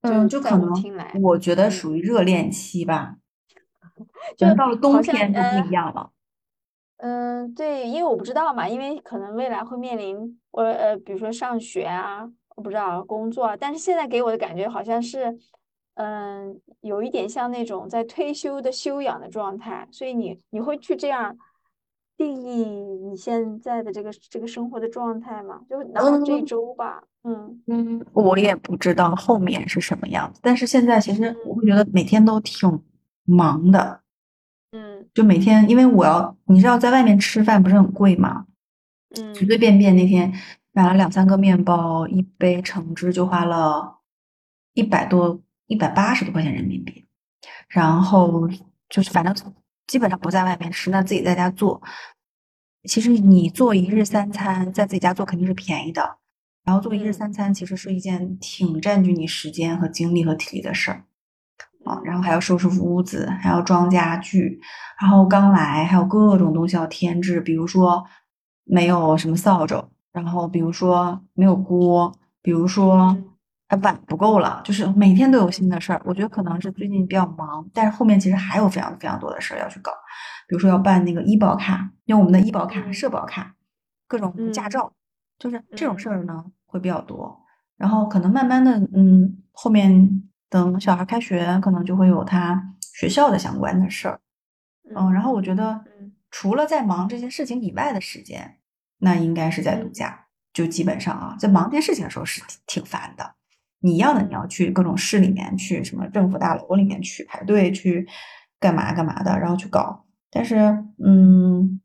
[0.05, 0.71] 嗯，就可能
[1.21, 3.15] 我觉得属于热恋期吧，
[4.37, 6.11] 就到了冬天就不一样了。
[6.97, 15.37] 嗯，对，因为我不知道嘛，因为可能未来会面临我呃，比如说上学啊，我不知道工作，但是现在给我的感觉好像是，
[15.95, 21.37] 嗯，有一点像那种在退休的休养的状态，所以你你会去这样
[22.17, 25.59] 定义你现在的这个这个生活的状态嘛？
[25.69, 27.61] 就哪怕这周吧，嗯。
[27.67, 32.81] 嗯，我也不知道后面是什么样子，但是现在其实我会觉得每天都挺
[33.25, 34.01] 忙的，
[34.71, 35.07] 嗯。
[35.13, 35.69] 就每天。
[35.69, 38.45] 因为我要你知道在外面吃饭不是很贵嘛，
[39.13, 39.35] 随嗯。
[39.35, 40.33] 随便便那天
[40.71, 43.99] 买了两三个面包，一杯橙汁就花了
[44.73, 47.05] 一百多一百八十多块钱人民币，
[47.67, 48.47] 然后
[48.89, 49.33] 就是反正
[49.87, 51.81] 基本上不在外面吃，那自己在家做。
[52.87, 56.17] 其实你做一日三餐，在自己家做肯定是便宜的，
[56.63, 61.03] 然后做一日嗯三餐其实是一件挺占据你时间和精力和体力的事儿
[61.83, 61.99] 啊。
[62.03, 64.59] 然后还要收拾屋子，还要装家具，
[65.01, 68.05] 然后刚来还有各种东西要添置，比如说
[68.63, 73.17] 没有什么扫帚，然后比如说没有锅，比如说
[73.67, 76.01] 嗯呃碗不够了，就是每天都有新的事儿。
[76.05, 79.91] 我觉得可能是最近比较忙，但是后面其实还有非常非常多的事儿要去搞，
[80.47, 83.55] 比如说要办那个医保卡，用我们的医保卡、嗯社保卡，
[84.07, 84.93] 各种驾嗯照，
[85.39, 87.41] 就是这种嗯事儿呢会比较多。
[87.75, 94.19] 然后可能慢慢的，嗯，后面等小孩开学，可能就会有他学校的相关的事儿。
[94.95, 98.59] 嗯，然后我觉得嗯除了在忙这些事情以外的时间，
[98.99, 100.21] 那应该是在度嗯假。
[100.53, 103.35] 就基本上啊，在忙这件事情的时候是挺挺烦的。
[103.85, 108.07] 你一样的，你要嗯去各种市里面去，什么政府大楼里面去排队去
[108.59, 110.05] 干嘛干嘛的，然后去搞。
[110.31, 110.55] 但是，
[110.97, 111.79] 嗯，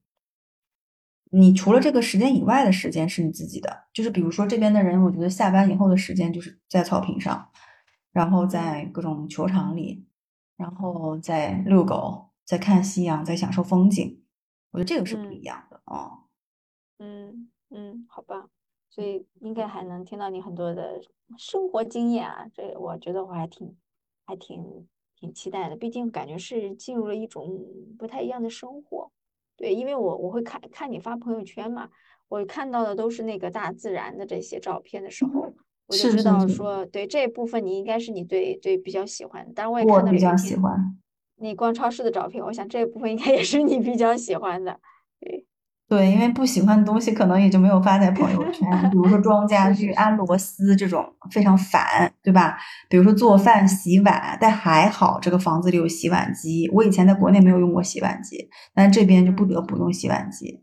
[1.30, 7.50] 你除了这个时间以外的时间是你自己的，就是比如说这边的人，我觉得下班以后的时间就是在草坪上，
[8.12, 10.06] 然后在各种球场里，
[10.56, 14.22] 然后在遛狗，在看夕阳，在享受风景。
[14.72, 16.24] 我觉得这个是不一嗯样的哦。
[16.98, 18.48] 嗯嗯，好吧，
[18.90, 21.00] 所以应该还能听到你很多的
[21.38, 23.74] 生活经验啊，这我觉得我还挺
[24.26, 27.64] 还挺挺期待的，毕竟感觉是进入了一种
[27.98, 29.10] 不太一样的生活。
[29.56, 31.88] 对，因为我我会看看你发朋友圈嘛，
[32.28, 35.52] 我看到的都是那个大自然的这些照片的时候，
[35.86, 39.52] 我就是知是是，道说，对这部分你应该是你对对比较喜欢的。
[39.52, 40.98] 当然，我也看到了比较喜欢。
[41.36, 44.80] 你逛超市的照片，我想这部分应该也是你比较喜欢的。
[45.20, 45.46] 对，
[45.90, 52.56] 对，因为不喜欢的东西可能也就没有发在朋友圈，比如说装家具、安螺丝这种非常烦，对吧？
[52.88, 56.70] 比如说做饭、洗碗，但还好这个房子里有洗碗机。
[56.72, 59.48] 我以前在国内没有用过洗碗机，但这边就不嗯。
[59.48, 60.62] 得不用洗碗机。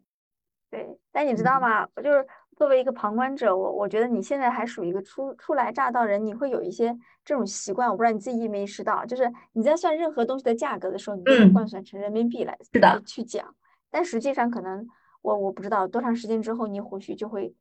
[0.71, 1.87] 对，但你知道嗯吗？
[1.97, 12.87] 我就是作为一个旁观者，我我觉得你现在还属于一个初初来乍到人，你会有一些这种习惯，我不知道你自己意没意识到，就是你在算任何东西的价格的时候，你都会嗯，换算成人民币来是的。
[12.87, 13.45] 来去讲，
[13.91, 14.87] 但实际上可能
[15.27, 17.53] 我我不知道多长时间之后，你或许就会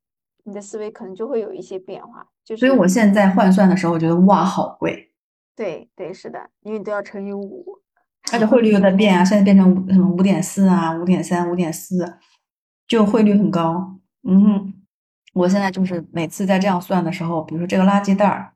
[0.45, 5.11] 你的思维可能就会有一些变化，就是所以我现在换算的时候，我觉得哇，好贵，
[5.57, 7.65] 对对是的，因为你都要乘以五，
[8.33, 12.19] 而且汇率又在变啊，现在变成五什么五点四啊、五点三、五点四，
[12.87, 13.99] 就汇率很高。
[14.23, 14.75] 嗯哼，
[15.35, 18.53] 我现在就是每次在这样算的时候，比如说这个垃圾袋儿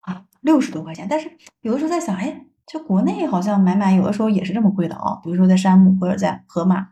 [0.00, 1.30] 啊，六十多块钱，但是
[1.62, 6.88] 有的时候在想，哎，就国内好像买买有的时候也是这么贵的啊，比如说在山姆或者在盒马，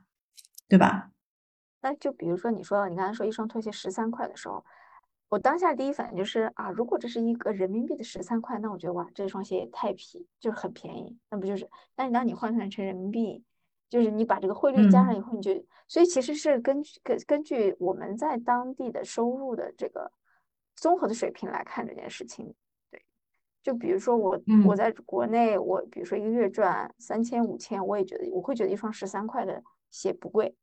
[0.71, 1.11] 对吧？
[1.85, 4.65] 那就比如说你说你刚才说一双拖鞋十三块的时候，
[5.29, 11.69] 我当下第一反应就是啊，如果这是一个人民币的十三块，那我觉得哇，这双鞋也太便就是很便宜，那不就是？
[11.95, 13.45] 但是当你换算成人民币，
[13.91, 15.53] 就是你把这个汇率加上以嗯，后，你就
[15.87, 20.11] 所以其实是根据根根据我们在当地的收入的这个
[20.75, 22.55] 综合的水平来看这件事情。
[22.91, 23.05] 对，
[23.63, 30.57] 就比如说我我嗯在国内，我比如说一个月赚三千五千，我也觉得我会觉得一双十三块的鞋不贵。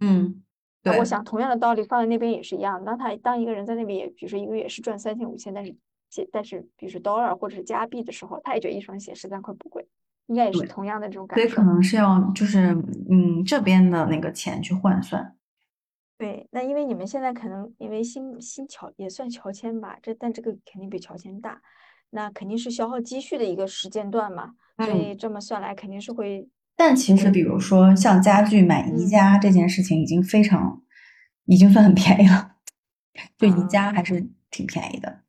[0.00, 0.47] 嗯，那
[0.84, 1.04] 我。
[1.04, 2.84] 想同样的道理放在那边也是一样。
[2.84, 5.74] 当他当一个人在那边也，比如说一个月是赚三千五千，但是
[6.10, 9.86] 且但是比如说 dollar 或者是加币的时候，他也觉得一双鞋十三块不贵，
[10.26, 11.62] 应该也是，同样的这种感觉所以可。
[11.62, 12.74] 能是要就是
[13.10, 15.34] 嗯这边的那个钱去换算。
[16.16, 21.60] 对，那因为你们现在可能因为新新乔也算乔迁吧，这但这个肯定比乔迁大，
[22.10, 30.80] 那肯定是消耗积蓄的一个时间段嘛，所嗯，以这么算来肯定是会但其实比如说像家具买宜嗯家这件事情已经非常，
[31.44, 32.52] 已经算很便宜了，
[33.36, 35.22] 就宜家啊还是挺便宜的。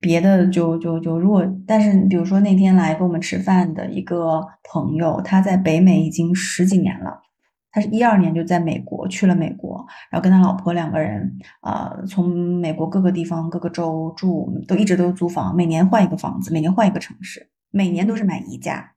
[0.00, 7.22] 别的就就就如果，但是比如说那天来跟我们吃饭的一个朋友，他在北美已经十几年了，
[7.70, 18.95] 他是一二年就在美国去了美国，然后跟他老婆两个人，呃，从美国各个地方各个州住，都一直都租房，每年换一个房子，每年换一个城市，每年都是嗯买宜家。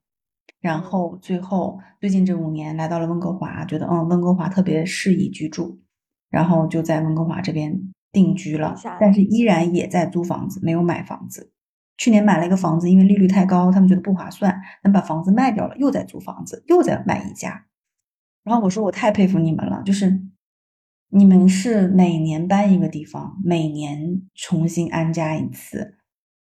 [0.62, 5.80] 然嗯后最后最近这五年来到了温哥华，觉得嗯温哥华特别适宜居住，
[6.30, 11.52] 然后就在温哥华这边定居了但是依然也在租房子，没有买房子。
[11.98, 17.65] 去年买了一个房子，因为利率太高，他们觉得不划算，那把房子卖掉了，又在租房子，又在买一家。
[18.43, 20.22] 然后我说我太佩服你们了，就是
[21.10, 25.98] 你们是每年搬一个地方，每年重新安家一次，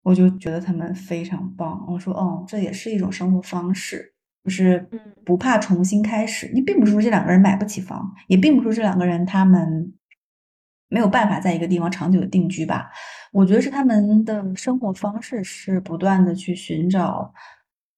[0.07, 1.85] 我就觉得他们非常棒。
[1.88, 4.14] 我说哦，这也是一种生活方式，
[4.45, 6.49] 就是嗯不怕重新开始。
[6.55, 9.92] 你并不是说这两个人买不起房，也并不是说这两个人他们
[10.88, 12.88] 没有办法在一个地方长久的定居吧。
[13.33, 17.35] 我觉得是他们的生活方式是不断的去寻找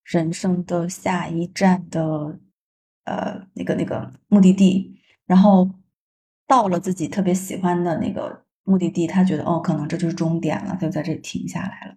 [0.05, 2.41] 人生的下一站的
[3.05, 5.71] 呃那个那个目的地，然后
[6.47, 11.97] 到了自己特别喜欢的那个目的地，他觉得哦，可能这就是终点了，他就在这里停下来了。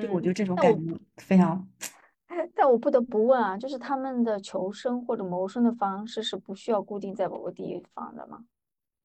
[0.00, 1.68] 就我觉得这种感觉非常，
[2.54, 8.44] 但我不得不问啊，就是他们的求生或者谋生的方式是不需要固定在某个地方的吗？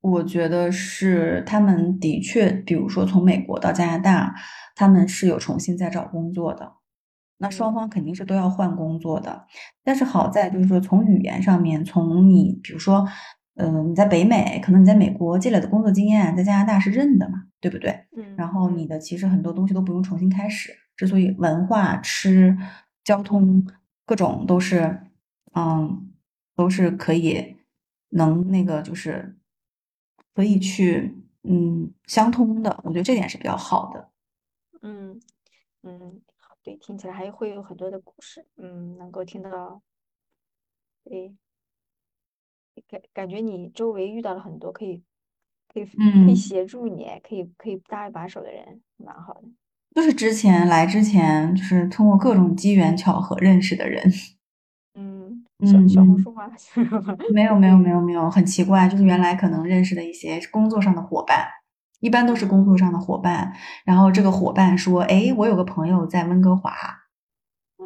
[0.02, 4.34] 我觉得是他们的确，比如说从美国到加拿大，
[4.76, 6.74] 他们是有重新再找工作的。
[7.38, 9.46] 那双嗯方肯定是都要换工作的，
[9.84, 13.06] 但是好在就是说从语言上面，从你比如说，
[13.60, 18.08] 嗯、你在北美，可能你在美国积累的工作经验，在加拿大是认的嘛，对不对？
[18.16, 22.58] 嗯，然后你嗯的其实很多东西都不用重新开始，之所以文化、吃、
[23.04, 23.68] 交通
[24.06, 25.02] 各种都是，
[25.54, 26.12] 嗯，
[26.56, 27.58] 都是可以
[28.10, 29.36] 能那个就是
[30.34, 34.10] 可以去嗯相通的，我觉得这点是比较好的。
[34.82, 35.20] 嗯
[35.84, 36.22] 嗯，
[36.64, 39.82] 对，听起来还会有很多的故事，嗯，能够听到，
[41.04, 41.36] 对，
[42.88, 45.02] 感感觉你周围遇到了很多可以
[45.74, 45.92] 可以可
[46.30, 49.42] 以嗯协助你，可以可以搭一把手的人，蛮好的。
[49.96, 54.04] 就是之前来之前，就是通过各种机缘巧合认识的人。
[54.94, 56.50] 嗯，小嗯嗯小红书 吗？
[57.34, 61.48] 没有没有没有没有，很奇怪，就是原来可能认识的一些工作上的伙伴，
[62.02, 63.54] 一般都是工作上的伙伴。
[63.84, 66.72] 然后这个伙伴说：“哎，我有个朋友在温哥华，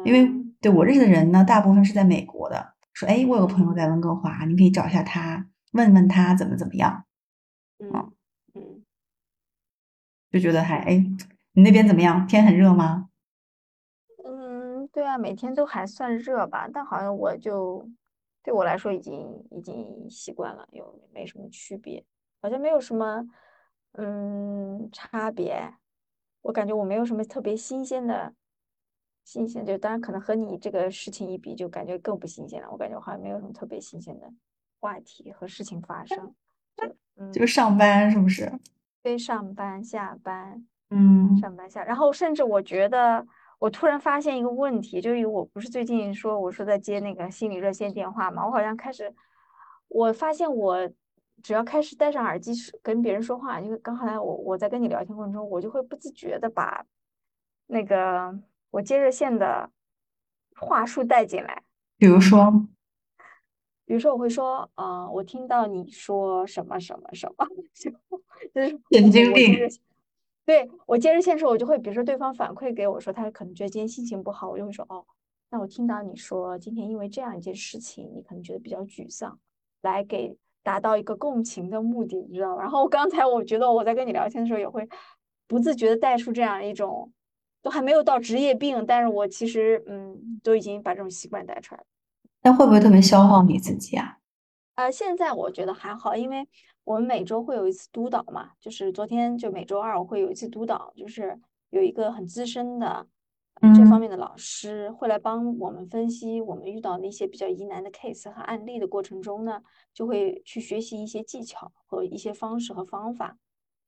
[0.04, 2.73] 因为嗯对我认识的人呢，大部分是在美国的。
[2.94, 7.04] 说，哎，我有个朋友在温哥华，你可以找一下他，问问他怎么怎么样。
[7.78, 8.12] 嗯
[8.54, 8.84] 嗯，
[10.30, 11.04] 就觉得还哎，
[11.52, 12.24] 你那边怎么样？
[12.26, 13.10] 天很热吗？
[14.24, 17.90] 嗯，对啊，每天都还算热吧，但好像我就
[18.42, 22.04] 对我来说已经已经习惯了，又没什么区别，
[22.40, 23.26] 好像没有什么
[23.92, 25.74] 嗯差别。
[26.42, 28.34] 我感觉我没有什么特别新鲜的，
[29.24, 32.68] 新鲜就当然可能和你这个事情一比，就感觉更不新鲜了。
[32.70, 34.30] 我感觉我好像没有什么特别新鲜的
[34.80, 36.34] 话题和事情发生，
[36.76, 38.52] 就嗯，就是上班是不是？
[39.02, 40.66] 非上班下班。
[40.90, 43.26] 嗯上班下，然后甚至我觉得，
[43.58, 49.12] 我突然发现一个问题，就是我不是最近说我说在接那个心理热线电话嘛，我好像开始，
[49.88, 50.88] 我发现我
[51.42, 56.84] 只要开始戴上耳机跟别人说话，因为刚才我我在跟你聊天过程中，我就会不自觉的把
[57.66, 58.38] 那个
[58.74, 59.70] 我接热线的
[60.56, 61.62] 话术带进来，
[61.96, 62.50] 比如说，
[63.84, 67.90] 比如说我会说，嗯、我听到你说什么什么什么，就
[68.52, 69.56] 就是神经病
[70.44, 75.06] 对我接热线的时候，我就会，比如说对方反馈给我说，他可能觉得今天心情不好，我就会说，哦，
[75.50, 79.38] 那我听到你说今天因为这样一件事情，你可能觉得比较沮丧，
[79.82, 82.62] 来给达到一个共情的目的，你知道吗？
[82.62, 84.88] 然后刚才我觉得我在跟你聊天的时候，也会
[85.46, 87.12] 不自觉的带出这样一种，
[87.64, 91.86] 都还没有到职业病，但是我其实嗯，都已经把这种习惯带出来了。
[92.42, 94.18] 那会不会特别消耗你自己啊？
[94.74, 96.46] 呃，现在我觉得还好，因为
[96.84, 103.06] 我们每周会有一次督导嘛，就是昨天就每周二我会有一次督导，就是有一个很资深的
[103.62, 109.62] 呃这方嗯面的老师会来帮我们分析我们遇到的一些比较疑难的 case 和案例的过程中呢，
[109.94, 113.38] 就会去学习一些技巧和一些方式和方法，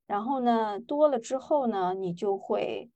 [0.07, 2.89] 然后呢，多了之后呢，你就会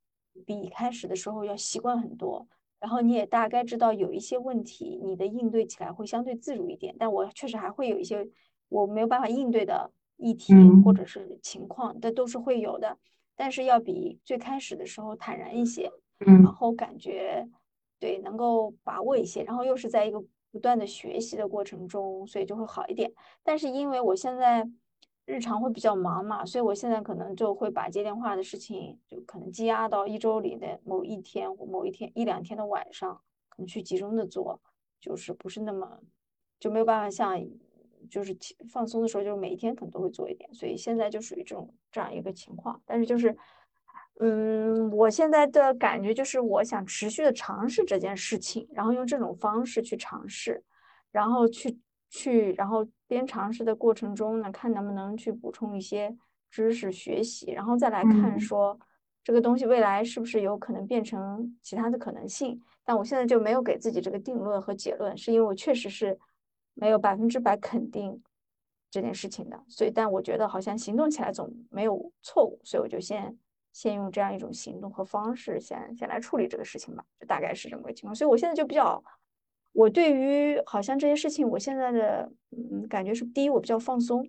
[0.46, 2.46] 比一开始的时候要习惯很多。
[2.78, 6.94] 然后你也大概知道有一些问题，你的应对起来会相对自如一点。
[6.98, 8.26] 但我确实还会有一些
[8.68, 12.96] 我没有办法应对的议题或嗯者是情况，这都是会有的。
[13.36, 17.46] 但是要比最开始的时候坦然一些，然嗯后感觉
[17.98, 23.12] 对能够把握一些，然后又是在一个不断的学习的过程中，所以就会好一点。
[23.42, 24.66] 但是因为我现在
[25.30, 33.14] 日常会比较忙嘛，所以我现在可能就会把接电话的事情就可能积压到一周里的某一天或某一天一两天的晚上，
[33.48, 34.60] 可能去集中的做，
[35.00, 36.00] 就是不是那么
[36.58, 37.40] 就没有办法像
[38.10, 38.36] 就是
[38.68, 42.82] 放松的时候，就是每一天可能都会做一点，所以现在就属于这种这样一个情况。
[42.84, 43.36] 但是就是，
[44.18, 50.64] 嗯，我现在的感觉就是我想持续的尝试这件事情，然后用这种方式去尝试，
[51.12, 51.78] 然后去
[52.10, 56.14] 去，然后边尝试的过程中呢，看能不能去补充一些
[56.50, 58.78] 知识学习，然后再来看嗯说
[59.24, 62.60] 这个东西未来是不是有可能变成其他的可能性。
[62.84, 66.18] 但我现在就没有给自己这个定论和结论，是因为我确实是
[66.74, 68.20] 没有百分之百肯定
[68.90, 73.38] 这件事情的，所以但我觉得好像行动起来总没有错误，所以我就先
[73.72, 78.14] 先用这样一种行动和方式先先来处理这个事情吧，就大概是这么个情况。
[78.14, 79.00] 所以我现在就比较，
[79.72, 84.28] 我对于好像这些事情，我现在的嗯感觉是，第一我比较放松，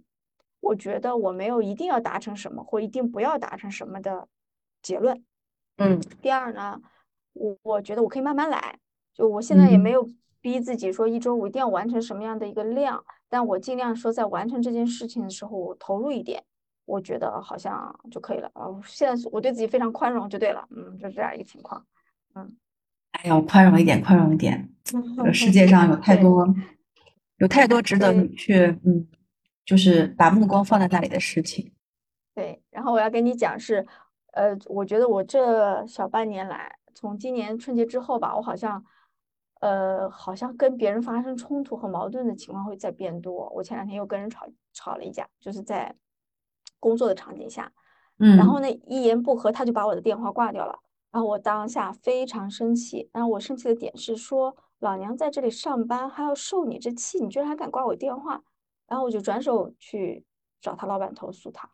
[0.60, 4.28] 我觉得我没有一定要达成什么或一定不要达成什么的
[4.82, 5.24] 结论。
[5.78, 6.80] 嗯第二呢，
[7.34, 8.78] 我我觉得我可以慢慢来，
[9.14, 10.10] 就我现在也没嗯有
[10.42, 16.44] 逼自己说一周我一定要完成什么样的一个量，但我尽量说在完成这件事情的时候我投入一点，
[16.86, 18.52] 我觉得好像就可以了。
[18.54, 21.84] 啊，现在我对自己非常宽容就对了，嗯，就是这样一个情况。
[22.36, 22.56] 嗯，
[23.12, 24.70] 哎呀，宽容一点，宽容一点。
[24.84, 26.48] 这个世界上有太多，
[27.38, 29.08] 有太多值得你去，嗯，
[29.66, 31.72] 就是把目光放在那里的事情。
[32.34, 33.86] 对，然后我要跟你讲是，
[34.34, 38.84] 呃，我觉得我这小半年来，从今年春节之后吧，我好像，
[39.60, 43.50] 呃，好像跟别人发生冲突和矛盾的情况会在变多。
[43.50, 45.94] 我前两天又跟人吵吵了一架，就是在
[46.80, 47.72] 工作的场景下，
[48.18, 50.80] 嗯然后嗯呢，一言不合他就把我的电话挂掉了，
[51.12, 58.42] 然后我当下非常生气，然后我生气的点是说，老娘在这里上班还要受你这气，你居然还敢挂我电话，
[58.88, 60.26] 然后我就转手去
[60.62, 61.70] 找他老板投诉他。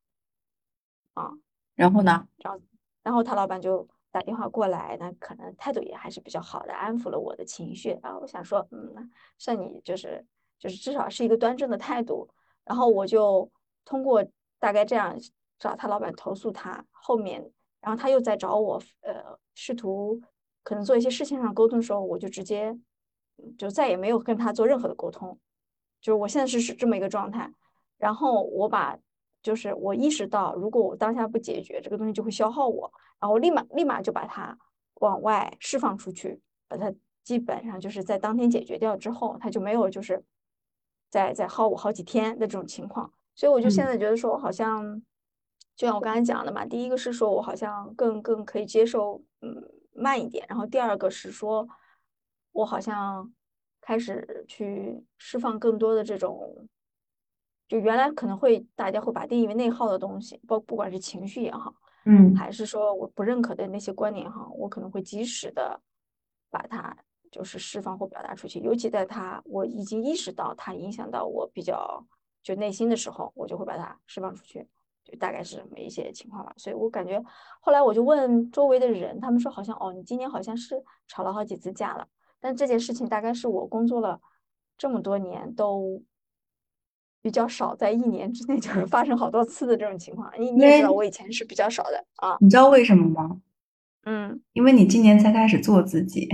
[1.13, 1.31] 啊，
[1.75, 2.27] 然后呢？
[2.37, 2.59] 然后
[3.03, 7.97] 然后他老板就打电话过来，那可能态度也还是比较好的，安抚了我的情绪。
[8.01, 10.25] 然后我想说，嗯，算你就是
[10.57, 12.27] 就是至少是一个端正的态度。
[12.65, 13.49] 然后我就
[13.85, 14.25] 通过
[14.59, 15.15] 大概这样
[15.57, 17.51] 找他老板投诉他，后面
[17.87, 20.21] 然后他又在找我，呃，试图
[20.61, 22.77] 可能做一些事情上沟通的时候，我就直接
[23.57, 25.39] 就再也没有跟他做任何的沟通，
[26.01, 27.49] 就是我现在是是这么一个状态。
[27.97, 28.99] 然后我把
[29.41, 34.57] 就是我意识到，如果我当下不解决这个东西，就会消耗我，然后我立马立马就把它
[34.95, 40.21] 往外释放出去，把它基本上就是在当天解决掉之后，它就没有就是
[41.09, 43.13] 再再耗我好几天的这种情况。
[43.33, 45.01] 所以我就现嗯在觉得说，我好像
[45.77, 49.63] 就像我刚才讲的嘛，第一个是说我好像更更可以接受，嗯，
[49.93, 51.65] 慢一点，然后第二个是说
[52.51, 53.31] 我好像
[53.79, 56.67] 开始去释放更多的这种。
[57.67, 61.75] 就原来可能会大家会把定义为内耗的东西，包不管是情绪也好，
[62.05, 65.77] 嗯还是说我不认可的那些观念哈，我可能会及时的
[66.49, 66.95] 把它
[67.29, 72.01] 就是释放或表达出去，尤其在它我已经意识到它影响到我比较
[72.41, 74.65] 就内心的时候，我就会把它释放出去，
[75.07, 76.53] 就大概是这么一些情况吧。
[76.57, 77.23] 所以我感觉
[77.61, 80.75] 后来我就问周围的人，他们说好像哦，你今年好像是
[81.07, 82.07] 吵了好几次架了，
[82.39, 84.19] 但这件事情大概是我工作了
[84.77, 86.03] 这么多年都。
[87.19, 90.31] 比较少，在一年之内 就是发生好多次的这种情况。
[90.39, 92.37] 你你也知道，我以前是比较少的啊。
[92.39, 93.41] 你知道为什么吗？
[94.05, 96.29] 嗯，因为你今年才开始做自己，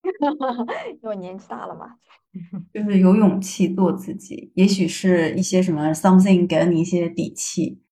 [1.02, 1.96] 因为年纪大了嘛。
[2.72, 4.50] 就是有勇气做自己。
[4.54, 7.82] 也许是一些什么 something 给了你一些底气，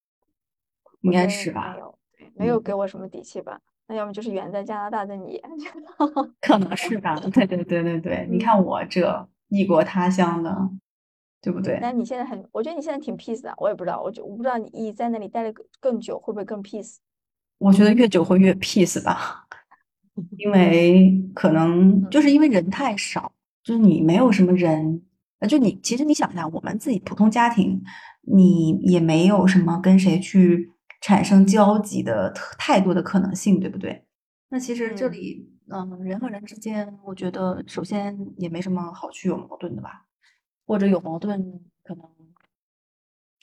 [1.03, 1.80] 应该是吧没？
[1.80, 3.61] 有，对，没有嗯给我什么底气吧？
[3.86, 5.40] 那要么就是远在加拿大的你。
[6.40, 7.16] 可能是吧。
[7.32, 10.55] 对对对对对， 你看我这异国他乡的，
[11.40, 11.78] 对不对？
[11.80, 16.96] 那你现在很，我觉得你现在挺 peace 的，我也不知道，我就我不知道你你在那里待的更更久，会不会更 peace？
[17.59, 19.46] 我觉得越久会越 peace 吧，
[20.36, 23.32] 因为可能就是因为人太少，
[23.64, 25.03] 就是你没有什么人，
[25.40, 27.82] 那，就你其实你想一下，我们自己普通家庭，
[28.22, 30.70] 你也没有什么跟谁去
[31.01, 34.05] 产生交集的特太多的可能性，对不对？
[34.49, 40.07] 那其实这嗯里，嗯，人和人之间，我觉得首先也没什么好去有矛盾的吧，
[40.66, 42.05] 或者有矛盾，可能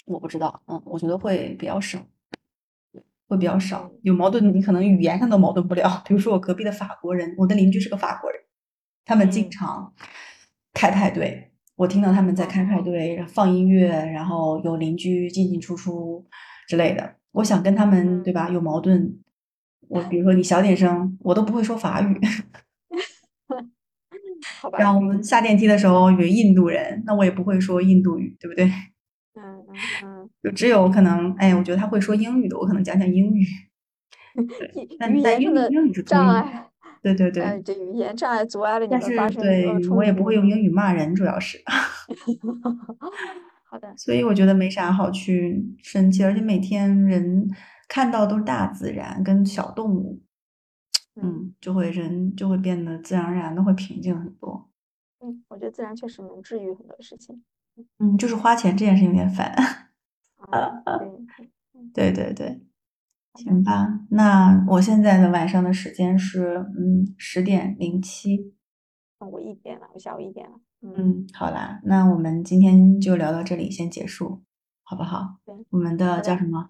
[0.06, 2.00] 我不知道，嗯，我觉得会比较少。
[3.28, 6.04] 会比较少，有矛盾你可能语言上都矛盾不了。
[6.06, 8.40] 比如说我隔壁的法国人，我的邻居是个法国人，
[9.04, 9.94] 他们经嗯常
[10.74, 16.24] 开派对，我听到他们在开派对，放音乐，然后有邻居进进出出
[16.68, 17.16] 之类的。
[17.36, 18.50] 我想跟他们，对吧？
[18.50, 19.20] 有矛盾，
[19.90, 22.20] 我比如说你小点声，我都不会说法语。
[24.62, 24.78] 好吧。
[24.80, 28.66] 然后我们下电梯的时候有印度人，那我也不会说印度语，对不对？
[29.36, 33.46] 嗯嗯嗯，就只有可能，哎，我觉得他会说英语的，我可能讲讲英语。
[34.36, 36.70] 语但但英的英语是障碍，
[37.02, 37.44] 对对对。
[37.44, 41.58] 呃，对语言障碍阻碍了你但是们发生对呃冲我也不会用英语骂人，主要是，
[43.66, 47.50] 好的，所以我觉得没啥好去生气，而且每天人
[47.90, 50.22] 看到都是大自然跟小动物，
[51.22, 54.70] 嗯，就会人就会变得自然而然的会平静很多。
[55.20, 57.44] 嗯，我觉得自然确实能治愈很多事情。
[57.98, 59.54] 嗯，就是花钱这件事有点烦。
[61.94, 62.62] 对对对，
[63.36, 64.00] 行吧。
[64.12, 68.54] 那我现在的晚上的时间是嗯十点零七。
[69.20, 70.60] 我一点了，我下午一点了。
[70.82, 74.44] 嗯，好啦，那我们今天就聊到这里，先结束，
[74.84, 75.38] 好不好？
[75.46, 76.70] 对，我们的叫什么？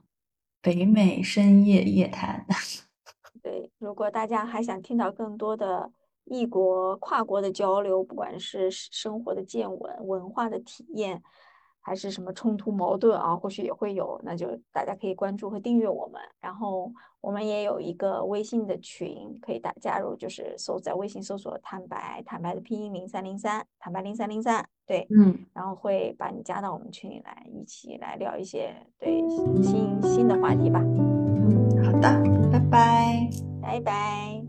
[0.61, 2.45] 北美深夜夜谈。
[3.43, 5.91] 对，如果大家还想听到更多的
[6.23, 11.21] 异国跨国的交流，不管是生活的见闻、文化的体验。
[11.85, 13.35] 还是什么冲突矛盾啊？
[13.35, 16.19] 或许也会有，那就大家可以关注和订阅我们。
[16.41, 29.19] 然后我们也有一个微信的群，可以打加入，就是搜在微信搜索“坦白”，坦白的拼音零三零三，坦白零三零三，对，嗯，然后会把你加到我们群里来，一起来聊一些对
[29.61, 30.79] 新新的话题吧。
[30.81, 32.09] 嗯，好的，
[32.51, 33.29] 拜拜，
[33.61, 34.43] 拜拜。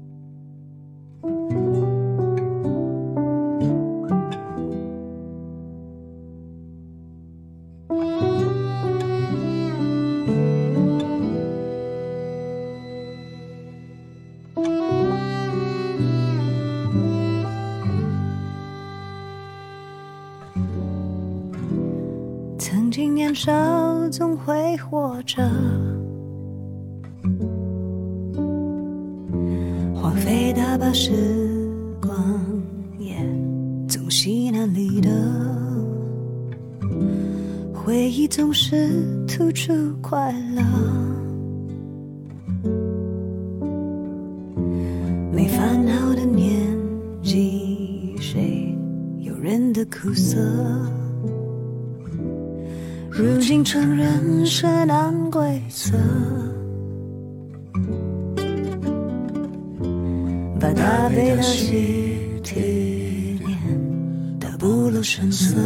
[23.36, 23.52] 少
[24.08, 25.42] 总会活着，
[29.94, 31.12] 荒废大把时
[32.00, 32.16] 光，
[32.98, 33.14] 也
[33.86, 35.10] 总稀难离的
[37.74, 38.90] 回忆总是
[39.28, 40.62] 突出快乐，
[54.58, 55.92] 是难规则，
[60.58, 65.58] 把大悲的喜体验的不露声色，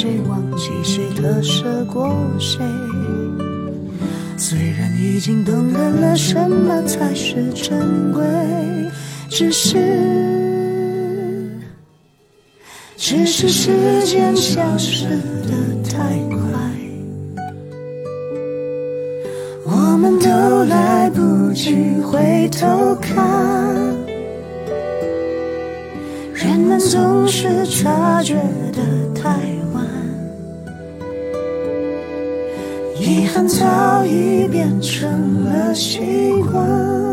[0.00, 2.64] 谁，忘记谁，割舍过谁。
[4.34, 8.24] 虽然已经懂得了什么才是珍贵，
[9.28, 9.76] 只是，
[12.96, 15.52] 只是时间消失的
[15.84, 15.98] 太
[16.30, 16.48] 快，
[19.66, 23.14] 我们都来不及回头看。
[26.32, 28.36] 人们总是察觉
[28.72, 28.80] 的
[29.14, 29.49] 太
[33.46, 37.09] 早已变成了习惯。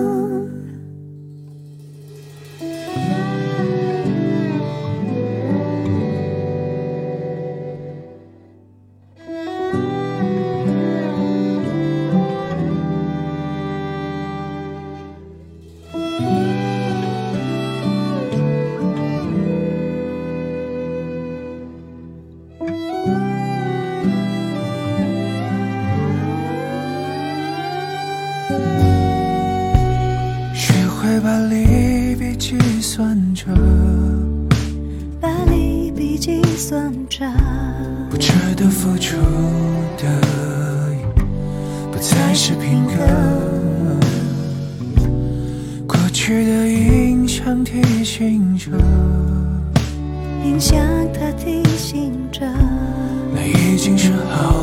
[53.77, 53.95] 已经
[54.31, 54.55] 好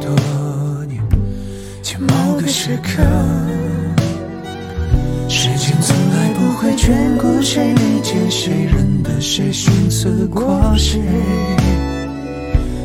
[0.00, 0.08] 多
[0.86, 0.98] 年，
[1.82, 3.02] 前某个时刻，
[5.28, 10.98] 时间从来不会眷顾谁，理解谁，认得谁，寻思过谁，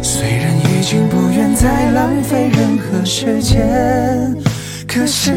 [0.01, 4.36] 虽然已经不愿再浪费任何时间，
[4.86, 5.32] 可是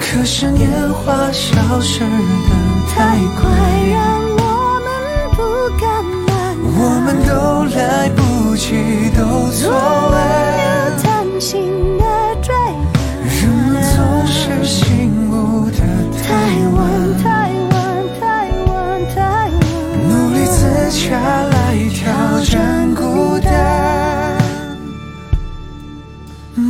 [0.00, 2.06] 可是年华消失的
[2.88, 3.50] 太快，
[3.92, 4.88] 让我们
[5.36, 5.42] 不
[5.78, 8.37] 敢慢，我们都来不。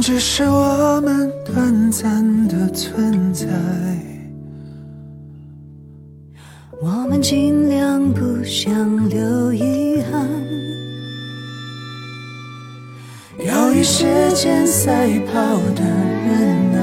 [0.01, 3.47] 只是我们短暂的存在，
[6.81, 9.68] 我们尽量不想留遗
[13.79, 16.83] 与时间赛跑的人啊，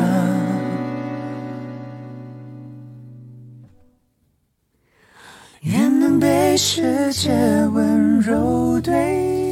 [5.64, 6.46] 愿能被。
[6.56, 7.34] 被世界
[7.74, 9.45] 温柔对待。